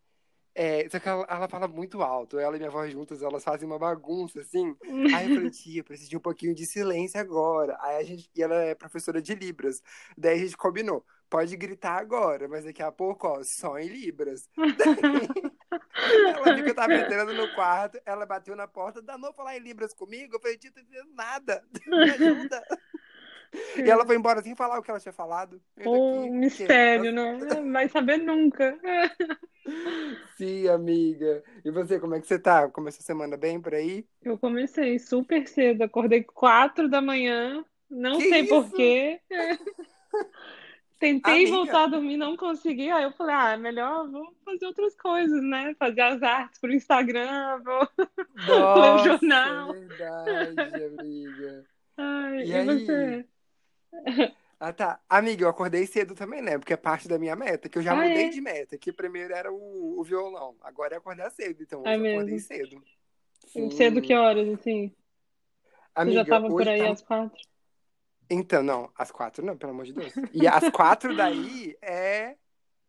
[0.53, 2.39] É, só que ela, ela, fala muito alto.
[2.39, 4.77] Ela e minha avó juntas, elas fazem uma bagunça, assim.
[5.15, 7.79] Aí eu falei, tia, preciso de um pouquinho de silêncio agora.
[7.81, 8.31] Aí a gente.
[8.35, 9.83] E ela é professora de Libras.
[10.19, 11.05] Daí a gente combinou.
[11.31, 14.49] Pode gritar agora, mas daqui a pouco, ó, só em Libras.
[14.57, 14.67] Daí,
[15.71, 19.61] ela viu que eu tava entrando no quarto, ela bateu na porta, danou falar em
[19.61, 20.37] Libras comigo.
[20.37, 21.65] Eu falei, tia, não tô entendendo nada.
[21.87, 22.63] Me ajuda.
[23.77, 25.61] E ela foi embora sem falar o que ela tinha falado.
[25.85, 27.39] Um aqui, mistério, né?
[27.39, 28.79] Não vai saber nunca.
[30.37, 31.43] Sim, amiga.
[31.65, 32.69] E você, como é que você tá?
[32.69, 34.07] Começou a semana bem por aí?
[34.23, 39.21] Eu comecei super cedo, acordei quatro da manhã, não que sei porquê.
[41.01, 41.51] Tentei Amiga.
[41.51, 42.91] voltar a dormir, não consegui.
[42.91, 45.75] Aí eu falei, ah, melhor vou fazer outras coisas, né?
[45.79, 47.89] Fazer as artes pro Instagram, vou
[48.77, 49.73] ler o jornal.
[49.73, 51.65] verdade, amiga.
[51.97, 52.67] Ai, e, e aí?
[52.67, 53.27] você?
[54.61, 55.01] Ah, tá.
[55.09, 56.59] Amiga, eu acordei cedo também, né?
[56.59, 58.29] Porque é parte da minha meta, que eu já ah, mudei é?
[58.29, 58.77] de meta.
[58.77, 61.63] Que primeiro era o, o, violão, agora é acordar cedo.
[61.63, 62.19] Então, é eu mesmo?
[62.19, 62.83] acordei cedo.
[63.47, 63.71] Sim.
[63.71, 64.95] Cedo que horas, assim?
[65.95, 66.91] Amiga, Você já tava por aí tá...
[66.91, 67.50] às quatro?
[68.31, 70.13] Então, não, às quatro não, pelo amor de Deus.
[70.33, 72.37] E às quatro daí é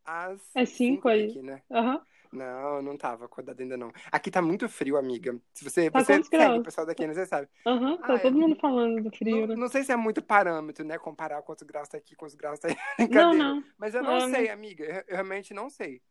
[0.06, 0.40] às.
[0.56, 1.30] É cinco, cinco aí.
[1.30, 1.62] Aqui, né?
[1.70, 2.00] Uhum.
[2.32, 3.92] Não, não tava acordado ainda não.
[4.10, 5.38] Aqui tá muito frio, amiga.
[5.54, 7.14] Se você, tá você segue o pessoal daqui, né?
[7.14, 7.50] Você sabe.
[7.68, 8.40] Aham, uhum, tá ah, todo é...
[8.40, 9.56] mundo falando do frio, não, né?
[9.56, 10.98] Não sei se é muito parâmetro, né?
[10.98, 12.76] Comparar quantos graus tá aqui, quantos graus tá aí.
[13.12, 13.64] Não, não.
[13.78, 14.86] Mas eu não é, sei, amiga.
[14.86, 16.02] Eu, eu, realmente não sei.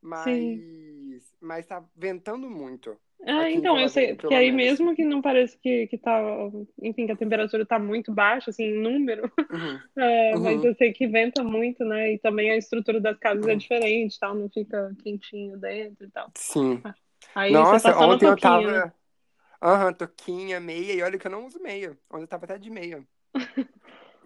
[0.00, 0.24] Mas.
[0.24, 1.20] Sim.
[1.40, 2.96] Mas tá ventando muito.
[3.26, 4.78] Ah, então, eu sei, porque aí menos.
[4.78, 6.20] mesmo que não pareça que, que tá,
[6.82, 9.80] enfim, que a temperatura tá muito baixa, assim, em número, uhum.
[9.96, 10.42] É, uhum.
[10.42, 13.52] mas eu sei que venta muito, né, e também a estrutura das casas é uhum.
[13.52, 16.30] é diferente, tal, não fica quentinho dentro e tal.
[16.34, 16.82] Sim.
[17.34, 18.84] Aí Nossa, tá ontem eu tava...
[18.84, 18.92] Né?
[19.62, 22.68] Aham, toquinha, meia, e olha que eu não uso meia, ontem eu tava até de
[22.68, 23.02] meia.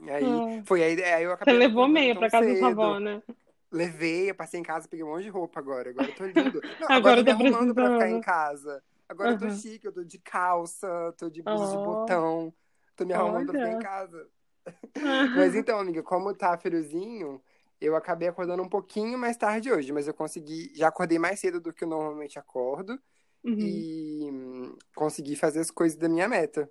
[0.01, 0.63] E aí, ah.
[0.65, 1.55] foi aí, aí eu acabei...
[1.55, 2.55] Você levou meia pra casa cedo.
[2.55, 3.23] da sua avó, né?
[3.71, 5.91] Levei, eu passei em casa, peguei um monte de roupa agora.
[5.91, 6.61] Agora eu tô lindo.
[6.81, 8.83] Não, agora, agora eu tô me arrumando pra ficar em casa.
[9.09, 9.35] Agora uhum.
[9.35, 11.79] eu tô chique, eu tô de calça, tô de blusa oh.
[11.79, 12.55] de botão.
[12.95, 13.59] Tô me arrumando Olha.
[13.59, 14.29] pra ficar em casa.
[15.37, 17.41] mas então, amiga, como tá friozinho,
[17.81, 20.73] eu acabei acordando um pouquinho mais tarde hoje, mas eu consegui.
[20.75, 23.01] Já acordei mais cedo do que eu normalmente acordo.
[23.45, 23.57] Uhum.
[23.59, 26.69] E consegui fazer as coisas da minha meta.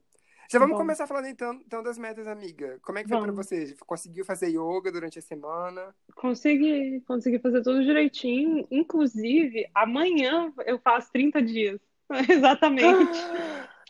[0.49, 0.79] Já vamos Bom.
[0.79, 2.79] começar falando então, então das metas, amiga.
[2.81, 3.75] Como é que foi para você?
[3.85, 5.93] Conseguiu fazer yoga durante a semana?
[6.15, 8.65] Consegui, consegui fazer tudo direitinho.
[8.71, 11.81] Inclusive, amanhã eu faço 30 dias.
[12.29, 13.17] Exatamente.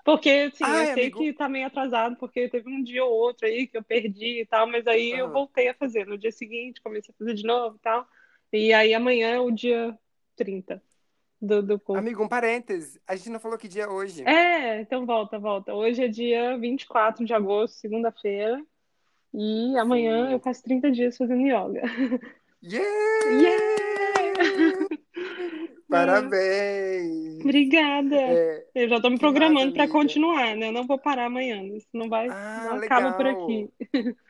[0.04, 1.20] Porque, assim, Ai, eu sei amigo...
[1.20, 4.46] que tá meio atrasado, porque teve um dia ou outro aí que eu perdi e
[4.46, 6.08] tal, mas aí eu voltei a fazer.
[6.08, 8.08] No dia seguinte, comecei a fazer de novo e tal.
[8.54, 9.98] E aí amanhã é o dia
[10.38, 10.82] 30
[11.42, 12.00] do, do curso.
[12.00, 13.02] Amigo, um parêntese.
[13.06, 14.24] A gente não falou que dia é hoje.
[14.24, 15.74] É, então volta, volta.
[15.74, 18.64] Hoje é dia 24 de agosto, segunda-feira.
[19.34, 20.34] E amanhã Sim.
[20.34, 21.82] eu faço 30 dias fazendo yoga.
[22.64, 23.30] Yeah!
[23.30, 23.87] Yeah!
[25.90, 27.42] Parabéns!
[27.42, 28.16] Obrigada!
[28.16, 30.68] É, eu já tô me programando para continuar, né?
[30.68, 31.64] Eu não vou parar amanhã.
[31.64, 32.28] Isso não vai.
[32.30, 33.70] Ah, não acaba por aqui.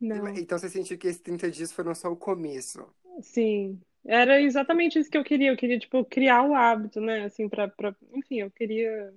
[0.00, 0.28] Não.
[0.28, 2.86] Então você sentiu que esses 30 dias foram só o começo?
[3.20, 5.50] Sim, era exatamente isso que eu queria.
[5.50, 7.24] Eu queria, tipo, criar o hábito, né?
[7.24, 7.94] Assim, pra, pra...
[8.12, 9.12] Enfim, eu queria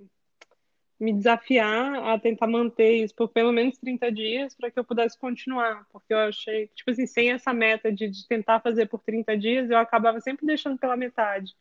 [1.00, 5.18] me desafiar a tentar manter isso por pelo menos 30 dias para que eu pudesse
[5.18, 5.86] continuar.
[5.92, 9.70] Porque eu achei, tipo assim, sem essa meta de, de tentar fazer por 30 dias,
[9.70, 11.56] eu acabava sempre deixando pela metade.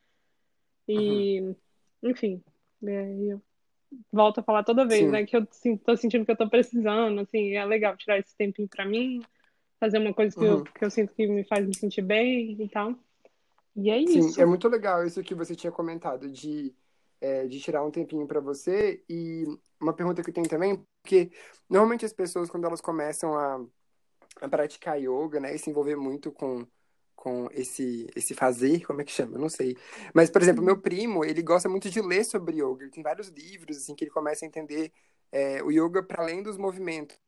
[0.90, 1.56] E, uhum.
[2.02, 2.42] enfim,
[2.82, 3.40] eu
[4.12, 5.10] volto a falar toda vez, Sim.
[5.10, 5.24] né?
[5.24, 8.68] Que eu assim, tô sentindo que eu tô precisando, assim, é legal tirar esse tempinho
[8.68, 9.22] para mim,
[9.78, 10.58] fazer uma coisa que, uhum.
[10.58, 12.94] eu, que eu sinto que me faz me sentir bem e tal.
[13.74, 14.34] E é isso.
[14.34, 16.74] Sim, é muito legal isso que você tinha comentado de,
[17.20, 19.02] é, de tirar um tempinho para você.
[19.08, 19.44] E
[19.80, 21.30] uma pergunta que eu tenho também, porque
[21.68, 23.64] normalmente as pessoas, quando elas começam a,
[24.40, 26.66] a praticar yoga, né, e se envolver muito com,
[27.20, 29.36] com esse, esse fazer, como é que chama?
[29.36, 29.76] Eu não sei.
[30.14, 32.82] Mas, por exemplo, meu primo, ele gosta muito de ler sobre yoga.
[32.82, 34.90] Ele tem vários livros, assim, que ele começa a entender
[35.30, 37.18] é, o yoga para além dos movimentos.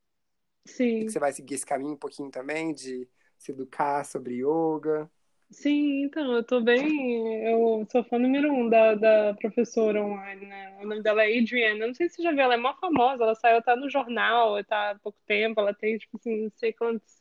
[0.64, 1.07] Sim.
[1.07, 5.11] Você vai seguir esse caminho um pouquinho também de se educar sobre yoga.
[5.51, 7.45] Sim, então, eu tô bem.
[7.45, 10.78] Eu sou fã número um da, da professora online, né?
[10.80, 11.80] O nome dela é Adrienne.
[11.80, 13.90] Eu não sei se você já viu, ela é mó famosa, ela saiu até no
[13.90, 17.20] jornal, tá há pouco tempo, ela tem, tipo assim, não sei quantos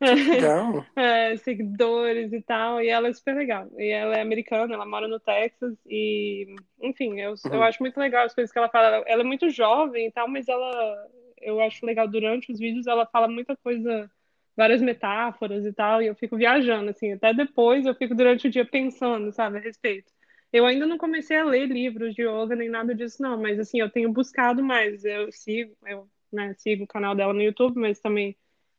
[0.32, 0.84] Legal.
[0.96, 3.68] é, seguidores e tal, e ela é super legal.
[3.78, 6.46] E ela é americana, ela mora no Texas, e,
[6.80, 7.62] enfim, eu, eu Uhum.
[7.62, 9.02] acho muito legal as coisas que ela fala.
[9.06, 11.08] Ela é muito jovem e tal, mas ela,
[11.40, 14.10] eu acho legal durante os vídeos, ela fala muita coisa
[14.56, 18.50] várias metáforas e tal, e eu fico viajando, assim, até depois eu fico durante o
[18.50, 20.12] dia pensando, sabe, a respeito.
[20.52, 23.80] Eu ainda não comecei a ler livros de yoga nem nada disso, não, mas assim,
[23.80, 25.04] eu tenho buscado mais.
[25.04, 28.36] Eu sigo, eu, né, sigo o canal dela no YouTube, mas também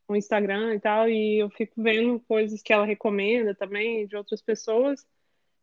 [0.10, 4.42] no Instagram e tal, e eu fico vendo coisas que ela recomenda também de outras
[4.42, 5.06] pessoas,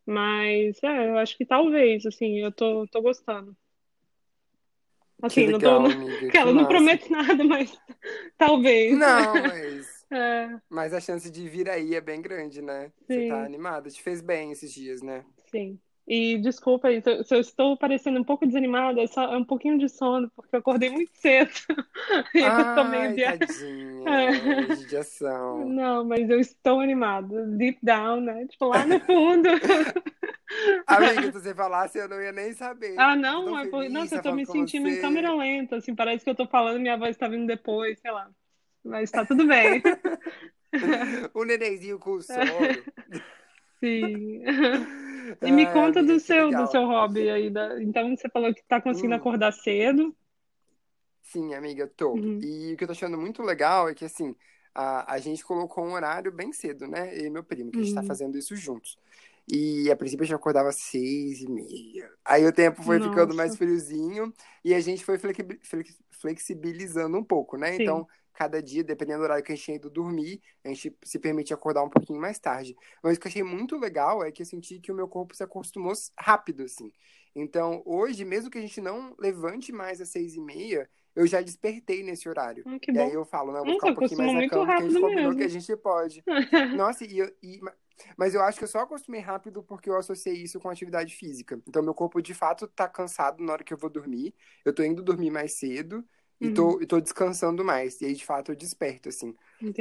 [0.06, 3.56] mas é, eu acho que talvez, assim, eu tô, tô gostando.
[5.22, 6.28] Assim, não tô, legal, amiga.
[6.30, 6.68] que ela não massa.
[6.68, 7.76] promete nada, mas
[8.38, 8.96] talvez.
[8.96, 12.92] Não, mas, É, mas a chance de vir aí é bem grande, né?
[13.08, 13.46] Você tá sim.
[13.46, 13.90] animada.
[13.90, 15.24] Te fez bem esses dias, né?
[15.50, 15.80] Sim.
[16.08, 19.76] E desculpa aí, se eu estou parecendo um pouco desanimada, é só é um pouquinho
[19.76, 21.50] de sono, porque eu acordei muito cedo.
[22.32, 23.36] E eu tô meio dia.
[23.36, 23.96] tadinha.
[24.06, 24.76] É.
[24.76, 25.68] Judiação.
[25.68, 27.44] Não, mas eu estou animada.
[27.46, 28.46] Deep down, né?
[28.46, 29.48] Tipo, lá no fundo.
[30.86, 32.94] Amiga, se você falasse, eu não ia nem saber.
[32.96, 33.90] Ah, Tô não, tão é por...
[33.90, 36.96] Nossa, eu tô me sentindo em câmera lenta, assim, parece que eu tô falando minha
[36.96, 38.30] voz tá vindo depois, sei lá.
[38.84, 39.82] Mas tá tudo bem.
[41.34, 42.44] O nenenzinho com sono.
[43.80, 44.44] Sim.
[45.42, 47.50] E me Ai, conta do seu, do seu hobby aí.
[47.50, 47.82] Da...
[47.82, 49.20] Então você falou que tá conseguindo Hum.
[49.20, 50.14] acordar cedo.
[51.22, 52.20] Sim, amiga, eu tô.
[52.20, 52.40] Uhum.
[52.40, 54.34] E o que eu tô achando muito legal é que, assim,
[54.74, 57.14] a, a gente colocou um horário bem cedo, né?
[57.18, 58.02] Eu e meu primo, que a gente tá Uhum.
[58.02, 58.96] fazendo isso juntos.
[59.48, 62.10] E a princípio a gente acordava às seis e meia.
[62.24, 63.56] Aí o tempo foi ficando mais Nossa.
[63.56, 64.32] friozinho
[64.64, 65.18] e a gente foi
[66.10, 67.74] flexibilizando um pouco, né?
[67.76, 67.76] Sim.
[67.76, 68.06] Então,
[68.36, 71.54] cada dia, dependendo do horário que a gente tinha ido dormir, a gente se permite
[71.54, 72.76] acordar um pouquinho mais tarde.
[73.02, 75.34] Mas o que eu achei muito legal é que eu senti que o meu corpo
[75.34, 76.92] se acostumou rápido, assim.
[77.34, 81.40] Então, hoje, mesmo que a gente não levante mais às seis e meia, eu já
[81.40, 82.66] despertei nesse horário.
[82.80, 83.12] Que E aí bom.
[83.12, 85.34] eu falo, não, vou Nossa, ficar um pouquinho mais na cama, porque a gente combinou
[85.34, 85.48] que a mesmo.
[85.48, 86.24] gente pode.
[86.72, 87.60] Nossa, e, eu- e-
[88.16, 91.60] mas eu acho que eu só acostumei rápido porque eu associei isso com atividade física.
[91.66, 94.34] Então, meu corpo de fato tá cansado na hora que eu vou dormir.
[94.64, 96.04] Eu tô indo dormir mais cedo
[96.40, 96.50] e Uhum.
[96.50, 98.00] tô, e tô descansando mais.
[98.00, 99.34] E aí, de fato, eu desperto, assim.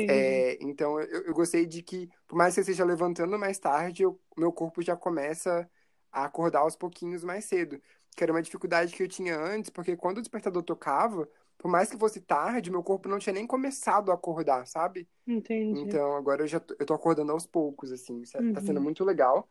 [0.08, 4.04] É, então, eu, eu gostei de que, por mais que eu esteja levantando mais tarde,
[4.04, 5.70] eu- meu corpo já começa
[6.12, 7.82] a acordar aos pouquinhos mais cedo.
[8.16, 11.90] Que era uma dificuldade que eu tinha antes, porque quando o despertador tocava, por mais
[11.90, 15.08] que fosse tarde, meu corpo não tinha nem começado a acordar, sabe?
[15.28, 16.00] Entendi.
[16.00, 18.22] Então, agora eu já tô, eu tô acordando aos poucos, assim.
[18.22, 18.82] Isso é- tá sendo Uhum.
[18.82, 19.50] muito legal.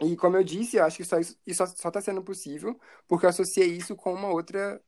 [0.00, 2.78] E como eu disse, eu acho que só isso, isso só, só tá sendo possível
[3.08, 4.82] porque eu associei isso com uma outra,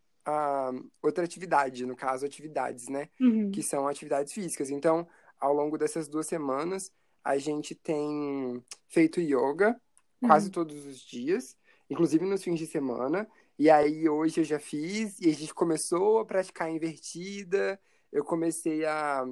[1.03, 3.09] outra atividade, no caso, atividades, né?
[3.21, 3.51] Uhum.
[3.51, 4.71] Que são atividades físicas.
[4.71, 5.07] Então,
[5.41, 6.91] ao longo dessas duas semanas,
[7.25, 9.81] a gente tem feito yoga
[10.21, 10.53] quase Uhum.
[10.53, 11.57] todos os dias,
[11.89, 13.29] inclusive nos fins de semana.
[13.59, 17.79] E aí, hoje eu já fiz, e a gente começou a praticar invertida.
[18.13, 19.27] Eu comecei a,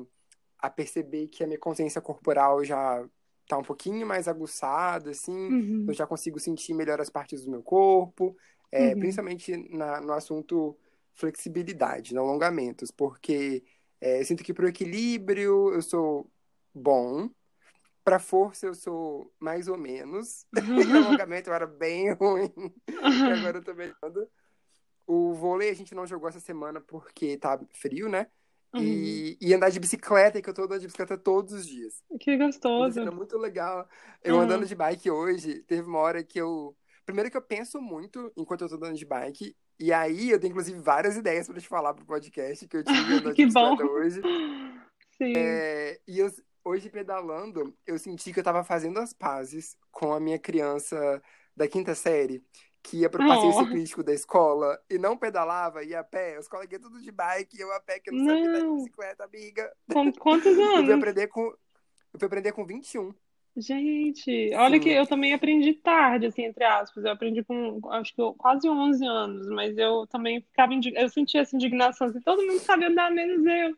[0.59, 3.05] a perceber que a minha consciência corporal já
[3.49, 5.33] tá um pouquinho mais aguçada, assim.
[5.53, 5.85] Uhum.
[5.89, 8.37] Eu já consigo sentir melhor as partes do meu corpo,
[8.73, 8.99] é, Uhum.
[8.99, 10.77] principalmente na- no assunto
[11.17, 13.65] flexibilidade, no alongamentos, porque
[14.01, 16.31] é, eu sinto que pro equilíbrio eu sou
[16.75, 17.31] bom,
[18.05, 22.53] pra força eu sou mais ou menos, e alongamento eu era bem ruim,
[22.89, 24.29] e agora eu tô melhorando.
[25.07, 28.27] O vôlei a gente não jogou essa semana porque tá frio, né?
[28.75, 28.83] Uhum.
[28.83, 32.03] E, e andar de bicicleta, que eu tô andando de bicicleta todos os dias.
[32.21, 32.95] Que gostoso.
[32.95, 33.89] sendo muito legal.
[34.23, 34.43] Eu Uhum.
[34.43, 36.77] andando de bike hoje, teve uma hora que eu.
[37.05, 39.57] Primeiro que eu penso muito enquanto eu tô andando de bike.
[39.79, 42.95] E aí eu tenho, inclusive, várias ideias pra te falar pro podcast que eu tive
[43.37, 43.77] Que bom.
[43.85, 44.21] hoje.
[45.19, 45.33] Sim.
[45.37, 46.31] É, e eu,
[46.65, 51.23] hoje, pedalando, eu senti que eu tava fazendo as pazes com a minha criança
[51.57, 52.45] da quinta série,
[52.83, 53.65] que ia pro passeio Oh.
[53.65, 56.39] ciclístico da escola e não pedalava, ia a pé.
[56.39, 58.77] Os coleguinhas tudo de bike, eu a pé, que eu não, sabia andar de Não.
[58.77, 59.73] bicicleta, amiga.
[59.93, 60.91] Com quantos Eu fui anos?
[60.95, 61.43] aprender com.
[62.13, 63.15] Eu fui aprender com 21.
[63.59, 64.91] Gente, olha que Sim.
[64.91, 67.05] eu também aprendi tarde, assim, entre aspas.
[67.05, 71.41] Eu aprendi com, acho que eu- quase 11 anos, mas eu também ficava, eu sentia
[71.41, 73.75] essa indignação, assim, todo mundo sabe andar, menos eu.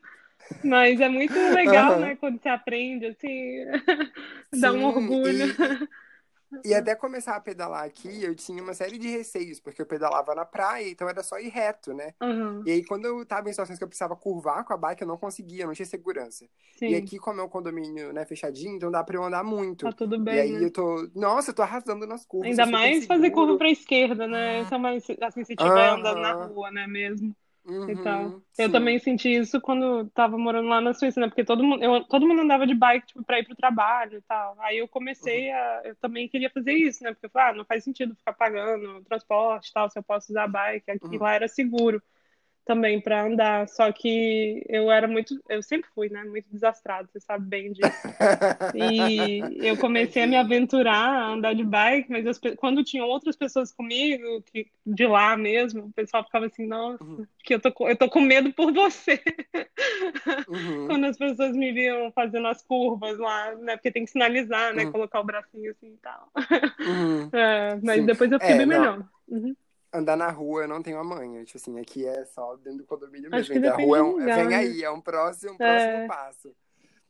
[0.64, 2.00] Mas é muito legal, Aham.
[2.00, 3.28] né, quando você aprende, assim,
[4.52, 5.54] dá um Sim, orgulho.
[6.64, 9.86] E, E até começar a pedalar aqui, eu tinha uma série de receios, porque eu
[9.86, 12.14] pedalava na praia, então era só ir reto, né?
[12.22, 12.62] Uhum.
[12.64, 15.08] E aí, quando eu tava em situações que eu precisava curvar com a bike, eu
[15.08, 16.46] não conseguia, não tinha segurança.
[16.76, 16.88] Sim.
[16.88, 19.84] E aqui, como é um condomínio né, fechadinho, então dá pra eu andar muito.
[19.84, 20.64] Tá tudo e bem, aí né?
[20.64, 21.08] eu tô.
[21.14, 22.50] Nossa, eu tô arrasando nas curvas.
[22.50, 24.64] Ainda mais fazer curva pra esquerda, né?
[24.78, 26.00] Mais, assim, se estiver Aham.
[26.00, 27.34] andando na rua, né, mesmo.
[27.68, 28.34] Uhum, e tal.
[28.56, 28.70] Eu sim.
[28.70, 31.28] também senti isso quando tava morando lá na Suíça, né?
[31.28, 34.22] Porque todo mundo, eu, todo mundo andava de bike, tipo, pra ir pro trabalho e
[34.22, 34.56] tal.
[34.60, 35.82] Aí eu comecei a.
[35.84, 37.12] Eu também queria fazer isso, né?
[37.12, 40.32] Porque eu falei, ah, não faz sentido ficar pagando transporte e tal, se eu posso
[40.32, 40.90] usar bike.
[40.90, 41.18] Aqui Uhum.
[41.18, 42.02] lá era seguro
[42.68, 43.66] também pra andar.
[43.66, 45.34] Só que eu era muito.
[45.48, 46.22] Eu sempre fui, né?
[46.24, 47.88] Muito desastrado, você sabe bem disso.
[48.74, 53.34] E eu comecei a me aventurar a andar de bike, mas as quando tinham outras
[53.34, 57.26] pessoas comigo, que, de lá mesmo, o pessoal ficava assim, nossa, Uhum.
[57.42, 59.20] que eu tô, com- eu tô com medo por você.
[60.48, 60.86] Uhum.
[60.86, 63.76] Quando as pessoas me viam fazendo as curvas lá, né?
[63.76, 64.84] Porque tem que sinalizar, né?
[64.84, 64.92] Uhum.
[64.92, 66.30] Colocar o bracinho assim e tal.
[66.80, 67.30] Uhum.
[67.32, 68.06] É, mas Sim.
[68.06, 68.80] depois eu fiquei É, bem não.
[68.80, 69.04] melhor.
[69.92, 71.44] Andar na rua eu não tenho a manha.
[71.44, 73.52] Tipo assim, aqui é só dentro do condomínio mesmo.
[73.52, 74.56] que Então, rua é um, lugar, vem né?
[74.56, 76.06] aí, é um próximo, um próximo É.
[76.06, 76.54] passo.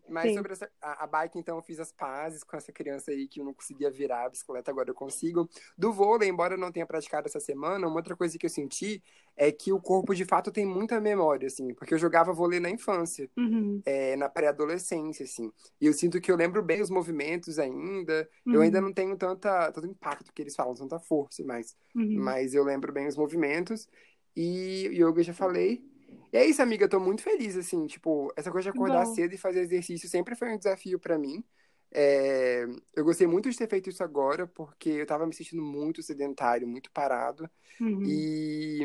[0.08, 0.36] Mas Sim.
[0.36, 3.40] sobre essa, a, a bike, então, eu fiz as pazes com essa criança aí que
[3.40, 5.48] eu não conseguia virar a bicicleta, agora eu consigo.
[5.76, 9.02] Do vôlei, embora eu não tenha praticado essa semana, uma outra coisa que eu senti
[9.36, 12.70] é que o corpo, de fato, tem muita memória, assim, porque eu jogava vôlei na
[12.70, 13.80] infância, Uhum.
[13.84, 15.52] é, na pré-adolescência, assim.
[15.80, 18.28] E eu sinto que eu lembro bem os movimentos ainda.
[18.46, 18.86] Eu ainda Uhum.
[18.86, 22.20] não tenho tanta, tanto impacto que eles falam, tanta força, mas, Uhum.
[22.20, 23.88] mas eu lembro bem os movimentos.
[24.36, 25.84] E yoga eu já falei.
[26.32, 29.14] E é isso, amiga, eu tô muito feliz, assim, tipo, essa coisa de acordar bom.
[29.14, 31.42] cedo e fazer exercício sempre foi um desafio pra mim.
[31.90, 36.02] É, eu gostei muito de ter feito isso agora, porque eu tava me sentindo muito
[36.02, 37.48] sedentário, muito parado.
[37.80, 38.02] Uhum.
[38.04, 38.80] E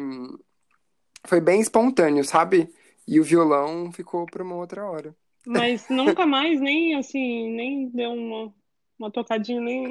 [1.25, 2.73] foi bem espontâneo, sabe?
[3.07, 5.15] E o violão ficou pra uma outra hora.
[5.45, 8.53] Mas nunca mais, nem assim, nem deu uma,
[8.97, 9.89] uma tocadinha, nem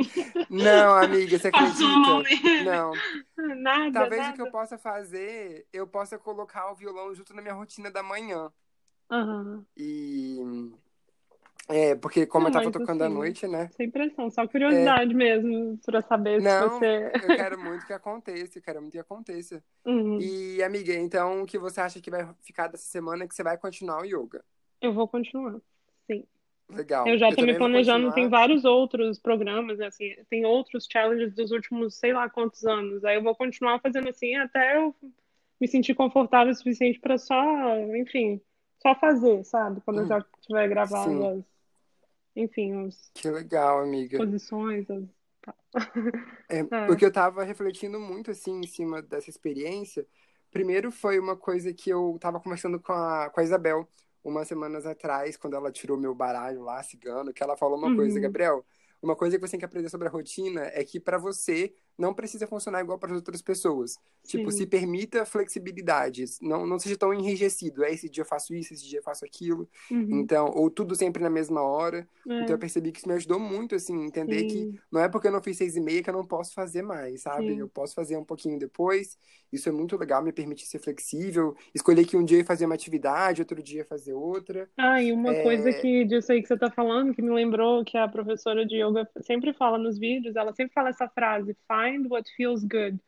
[0.48, 2.64] Não, amiga, você acredita?
[2.64, 2.94] Não.
[3.36, 4.52] Nada, Talvez o que eu nada.
[4.52, 8.52] possa fazer, eu possa colocar o violão junto na minha rotina da manhã.
[9.10, 9.64] Aham.
[9.76, 10.38] E.
[11.68, 13.70] É, porque como Não, eu tava tocando à assim, noite, né?
[13.76, 17.12] sem pressão, só curiosidade mesmo, pra saber se Não, você.
[17.22, 19.62] eu quero muito que aconteça, eu quero muito que aconteça.
[19.84, 20.18] Uhum.
[20.20, 23.42] E, amiga, então o que você acha que vai ficar dessa semana é que você
[23.42, 24.44] vai continuar o yoga?
[24.80, 25.60] Eu vou continuar.
[26.76, 27.06] Legal.
[27.08, 31.34] Eu já Eu tô me planejando, tem vários outros programas, né, assim, tem outros challenges
[31.34, 33.04] dos últimos sei lá quantos anos.
[33.04, 34.94] Aí eu vou continuar fazendo assim até eu
[35.60, 37.34] me sentir confortável o suficiente pra só,
[37.96, 38.40] enfim,
[38.80, 39.80] só fazer, sabe?
[39.82, 40.08] Quando eu Uhum.
[40.08, 41.44] já tiver gravado Sim, as,
[42.36, 44.18] enfim, as que legal, amiga.
[44.18, 45.04] posições, as...
[46.48, 46.86] É, É.
[46.86, 50.06] porque eu tava refletindo muito, assim, em cima dessa experiência.
[50.50, 53.88] Primeiro foi uma coisa que eu tava conversando com a, com a Isabel
[54.24, 58.18] umas semanas atrás, quando ela tirou meu baralho lá, cigano, que ela falou uma coisa,
[58.18, 58.22] Uhum.
[58.22, 58.64] Gabriel,
[59.02, 62.14] uma coisa que você tem que aprender sobre a rotina é que pra você não
[62.14, 63.98] precisa funcionar igual para as outras pessoas.
[64.26, 64.66] Tipo, se Sim.
[64.66, 67.84] permita flexibilidades, não, não seja tão enrijecido.
[67.84, 69.68] É, esse dia eu faço isso, esse dia eu faço aquilo.
[69.90, 70.06] Uhum.
[70.08, 72.08] Então, ou tudo sempre na mesma hora.
[72.38, 75.08] Então eu É, percebi que isso me ajudou muito, assim, entender que sim, não é
[75.08, 77.54] porque eu não fiz seis e meia que eu não posso fazer mais, sabe?
[77.54, 77.58] sim.
[77.58, 79.16] Eu posso fazer um pouquinho depois.
[79.52, 81.56] Isso é muito legal, me permite ser flexível.
[81.74, 84.68] Escolher que um dia eu ia fazer uma atividade, outro dia fazer outra.
[84.78, 85.72] Ah, e uma coisa É...
[85.72, 89.08] que disso aí que você tá falando, que me lembrou que a professora de yoga
[89.20, 92.98] sempre fala nos vídeos, ela sempre fala essa frase, find what feels good.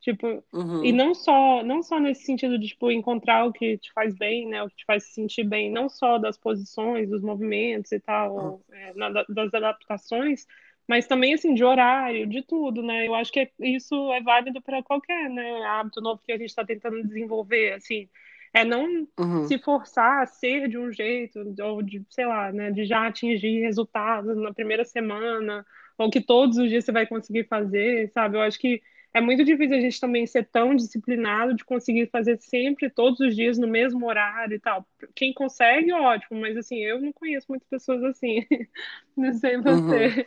[0.00, 0.44] Tipo,
[0.80, 4.14] e Uhum, não só, não só nesse sentido de, tipo, encontrar o que te faz
[4.16, 7.90] bem, né, o que te faz se sentir bem, não só das posições, dos movimentos
[7.92, 10.46] e tal, uhum, é, na- das adaptações,
[10.88, 13.06] mas também, assim, de horário, de tudo, né?
[13.06, 16.48] Eu acho que é- isso é válido para qualquer, né, hábito novo que a gente
[16.48, 18.08] está tentando desenvolver, assim.
[18.54, 22.70] É não uhum, se forçar a ser de um jeito, ou de, sei lá, né,
[22.70, 25.64] de já atingir resultados na primeira semana,
[25.98, 28.36] ou que todos os dias você vai conseguir fazer, sabe?
[28.36, 28.80] Eu acho que
[29.12, 33.34] é muito difícil a gente também ser tão disciplinado de conseguir fazer sempre, todos os
[33.34, 34.86] dias, no mesmo horário e tal.
[35.14, 38.46] Quem consegue, ótimo, mas assim, eu não conheço muitas pessoas assim.
[39.16, 39.62] Não sei uhum.
[39.62, 40.26] você.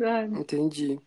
[0.00, 0.24] É.
[0.24, 0.98] Entendi.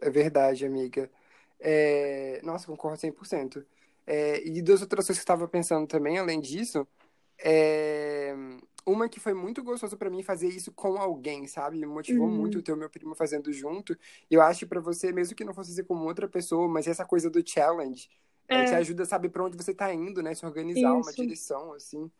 [0.00, 1.10] É verdade, amiga.
[1.58, 2.40] É...
[2.42, 3.64] Nossa, concordo 100%.
[4.06, 4.46] É...
[4.46, 6.86] E duas outras coisas que eu estava pensando também, além disso,
[7.42, 8.34] é...
[8.88, 11.78] Uma que foi muito gostoso pra mim fazer isso com alguém, sabe?
[11.78, 12.62] Me motivou muito Uhum.
[12.62, 13.92] ter o meu primo fazendo junto.
[14.30, 16.86] E eu acho que pra você, mesmo que não fosse fazer com outra pessoa, mas
[16.88, 18.08] essa coisa do challenge,
[18.50, 20.34] é, te É, ajuda a saber pra onde você tá indo, né?
[20.34, 21.14] Se organizar uma isso.
[21.14, 22.10] direção, assim.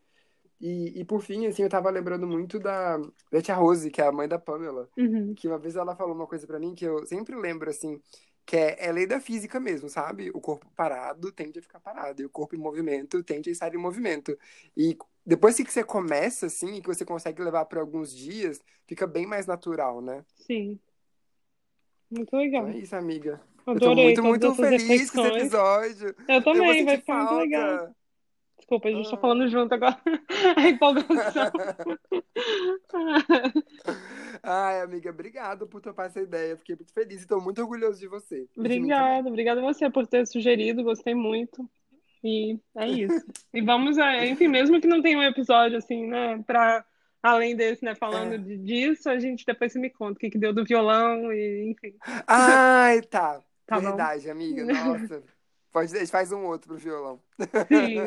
[0.61, 2.99] E, e por fim, assim, eu tava lembrando muito da,
[3.31, 5.37] da tia Rose, que é a mãe da Pamela Uhum.
[5.37, 8.03] que uma vez ela falou uma coisa pra mim que eu sempre lembro, assim,
[8.45, 10.31] que é, é lei da física mesmo, sabe?
[10.35, 13.73] O corpo parado tende a ficar parado, e o corpo em movimento tende a estar
[13.75, 14.37] em movimento.
[14.77, 14.99] E
[15.29, 19.27] depois que você começa, assim, e que você consegue levar por alguns dias, fica bem
[19.27, 20.25] mais natural, né?
[20.35, 20.81] Sim.
[22.11, 22.67] Muito legal.
[22.67, 23.39] Então é isso, amiga.
[23.67, 25.11] Adorei eu tô muito, muito feliz reflexões.
[25.11, 26.17] com esse episódio.
[26.27, 27.95] Eu também, eu vai ficar muito legal.
[28.57, 29.11] Desculpa, a gente ah.
[29.11, 30.01] tá falando junto agora.
[30.57, 31.53] A empolgação.
[34.43, 36.57] Ai, amiga, obrigado por topar essa ideia.
[36.57, 38.49] Fiquei muito feliz e tô muito orgulhoso de você.
[38.57, 41.69] Obrigada, obrigada a você por ter sugerido, gostei muito.
[42.23, 43.27] E é isso.
[43.53, 46.85] e vamos, enfim, mesmo que não tenha um episódio assim, né, pra
[47.23, 48.39] além desse, né, falando é.
[48.39, 51.95] disso, a gente depois você me conta o que, que deu do violão e enfim.
[52.27, 53.41] Ai, tá.
[53.67, 54.33] tá Verdade, bom.
[54.33, 54.65] amiga.
[54.73, 55.23] Nossa.
[55.73, 57.21] Pode, a gente faz um outro pro violão.
[57.69, 57.99] Sim.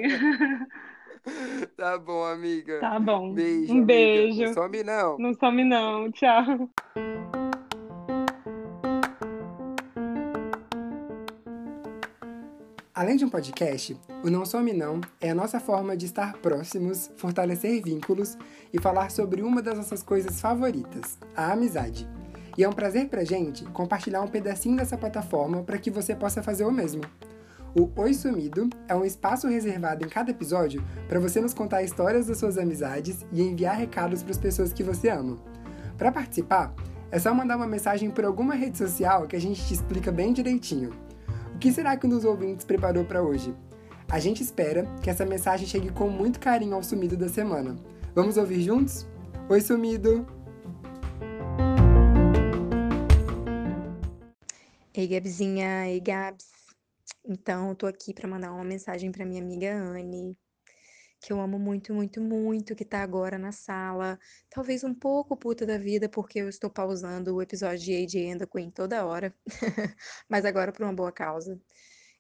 [1.78, 2.80] tá bom, amiga.
[2.80, 3.34] Tá bom.
[3.34, 3.72] Beijo.
[3.72, 3.86] Um amiga.
[3.86, 4.42] beijo.
[4.42, 5.18] Não some, não.
[5.18, 6.12] Não some, não.
[6.12, 6.70] Tchau.
[13.02, 17.10] Além de um podcast, o Não Some Não é a nossa forma de estar próximos,
[17.18, 18.38] fortalecer vínculos
[18.72, 22.08] e falar sobre uma das nossas coisas favoritas, a amizade.
[22.56, 26.44] E é um prazer pra gente compartilhar um pedacinho dessa plataforma para que você possa
[26.44, 27.02] fazer o mesmo.
[27.76, 32.28] O Oi Sumido é um espaço reservado em cada episódio para você nos contar histórias
[32.28, 35.40] das suas amizades e enviar recados para as pessoas que você ama.
[35.98, 36.72] Para participar,
[37.10, 40.32] é só mandar uma mensagem por alguma rede social que a gente te explica bem
[40.32, 40.92] direitinho
[41.62, 43.54] que será que um dos ouvintes preparou para hoje?
[44.10, 47.76] A gente espera que essa mensagem chegue com muito carinho ao sumido da semana.
[48.16, 49.06] Vamos ouvir juntos?
[49.48, 50.26] Oi, sumido!
[54.92, 56.50] Ei, Gabzinha, ei, Gabs.
[57.24, 60.36] Então, eu tô aqui para mandar uma mensagem para minha amiga Anne,
[61.22, 64.20] que eu amo muito, muito, muito, que tá agora na sala.
[64.50, 68.38] Talvez um pouco puta da vida, porque eu estou pausando o episódio de AJ and
[68.40, 69.34] the Queen toda hora,
[70.28, 71.62] mas agora por uma boa causa.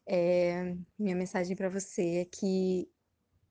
[0.07, 2.87] É, minha mensagem para você é que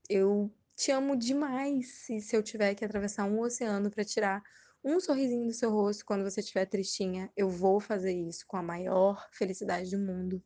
[0.08, 2.08] eu te amo demais.
[2.08, 4.42] E se eu tiver que atravessar um oceano para tirar
[4.84, 8.62] um sorrisinho do seu rosto quando você estiver tristinha, eu vou fazer isso com a
[8.62, 10.42] maior felicidade do mundo.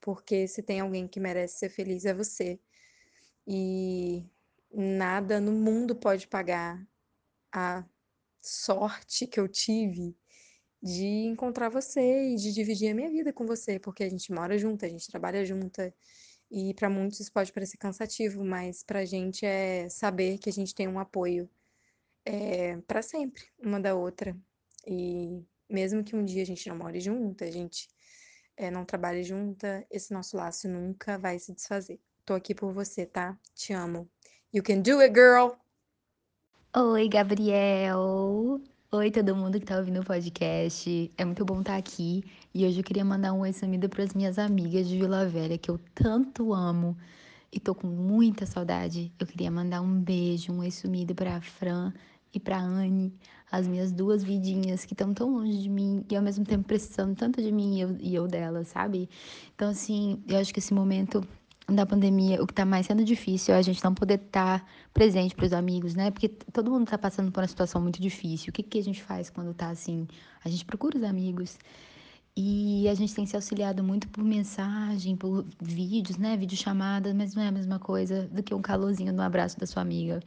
[0.00, 2.58] Porque se tem alguém que merece ser feliz é você
[3.52, 4.24] e
[4.72, 6.86] nada no mundo pode pagar
[7.52, 7.84] a
[8.40, 10.16] sorte que eu tive
[10.80, 14.56] de encontrar você e de dividir a minha vida com você, porque a gente mora
[14.56, 15.92] junto, a gente trabalha junta.
[16.48, 20.52] E para muitos isso pode parecer cansativo, mas para a gente é saber que a
[20.52, 21.50] gente tem um apoio
[22.24, 24.36] é, para sempre, uma da outra.
[24.86, 27.88] E mesmo que um dia a gente não more junta, a gente
[28.56, 32.00] é, não trabalhe junta, esse nosso laço nunca vai se desfazer.
[32.30, 33.36] Tô aqui por você, tá?
[33.56, 34.08] Te amo.
[34.54, 35.50] You can do it, girl!
[36.76, 38.60] Oi, Gabriel!
[38.92, 41.12] Oi, todo mundo que tá ouvindo o podcast.
[41.18, 42.22] É muito bom estar tá aqui.
[42.54, 45.58] E hoje eu queria mandar um oi sumido para as minhas amigas de Vila Velha,
[45.58, 46.96] que eu tanto amo
[47.52, 49.12] e tô com muita saudade.
[49.18, 51.92] Eu queria mandar um beijo, um oi sumido pra Fran
[52.32, 53.12] e pra Anne,
[53.50, 57.16] as minhas duas vidinhas que estão tão longe de mim e ao mesmo tempo precisando
[57.16, 59.10] tanto de mim e eu, e eu delas, sabe?
[59.52, 61.26] Então, assim, eu acho que esse momento
[61.74, 64.66] da pandemia, o que está mais sendo difícil é a gente não poder estar tá
[64.92, 66.10] presente para os amigos, né?
[66.10, 68.50] Porque todo mundo está passando por uma situação muito difícil.
[68.50, 70.06] O que, que a gente faz quando está assim?
[70.44, 71.58] A gente procura os amigos.
[72.36, 76.36] E a gente tem se auxiliado muito por mensagem, por vídeos, né?
[76.36, 79.82] Videochamada, mas não é a mesma coisa do que um calorzinho no abraço da sua
[79.82, 80.20] amiga.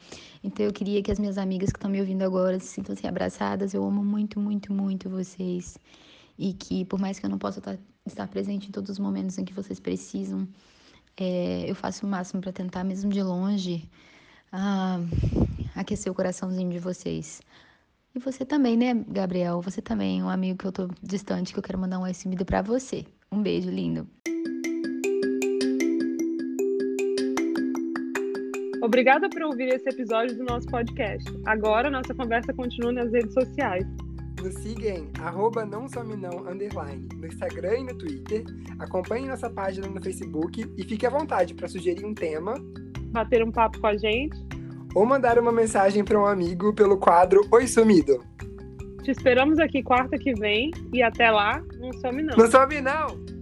[0.43, 3.07] Então eu queria que as minhas amigas que estão me ouvindo agora se sintam assim
[3.07, 3.73] abraçadas.
[3.73, 5.77] Eu amo muito, muito, muito vocês.
[6.37, 9.37] E que por mais que eu não possa tá, estar presente em todos os momentos
[9.37, 10.47] em que vocês precisam,
[11.17, 13.89] é, eu faço o máximo para tentar, mesmo de longe,
[14.51, 14.99] ah,
[15.75, 17.41] aquecer o coraçãozinho de vocês.
[18.15, 19.61] E você também, né, Gabriel?
[19.61, 22.45] Você também, um amigo que eu tô distante, que eu quero mandar um oi sumido
[22.45, 23.05] para você.
[23.31, 24.07] Um beijo lindo.
[28.83, 31.27] Obrigada por ouvir esse episódio do nosso podcast.
[31.45, 33.85] Agora nossa conversa continua nas redes sociais.
[34.43, 38.43] Nos siga em arroba não some não, underline, no Instagram e no Twitter.
[38.77, 42.55] Acompanhe nossa página no Facebook e fique à vontade para sugerir um tema,
[43.13, 44.35] bater um papo com a gente
[44.93, 48.21] ou mandar uma mensagem para um amigo pelo quadro Oi Sumido.
[49.01, 52.35] Te esperamos aqui quarta que vem e até lá, não some não.
[52.35, 53.32] Não some não!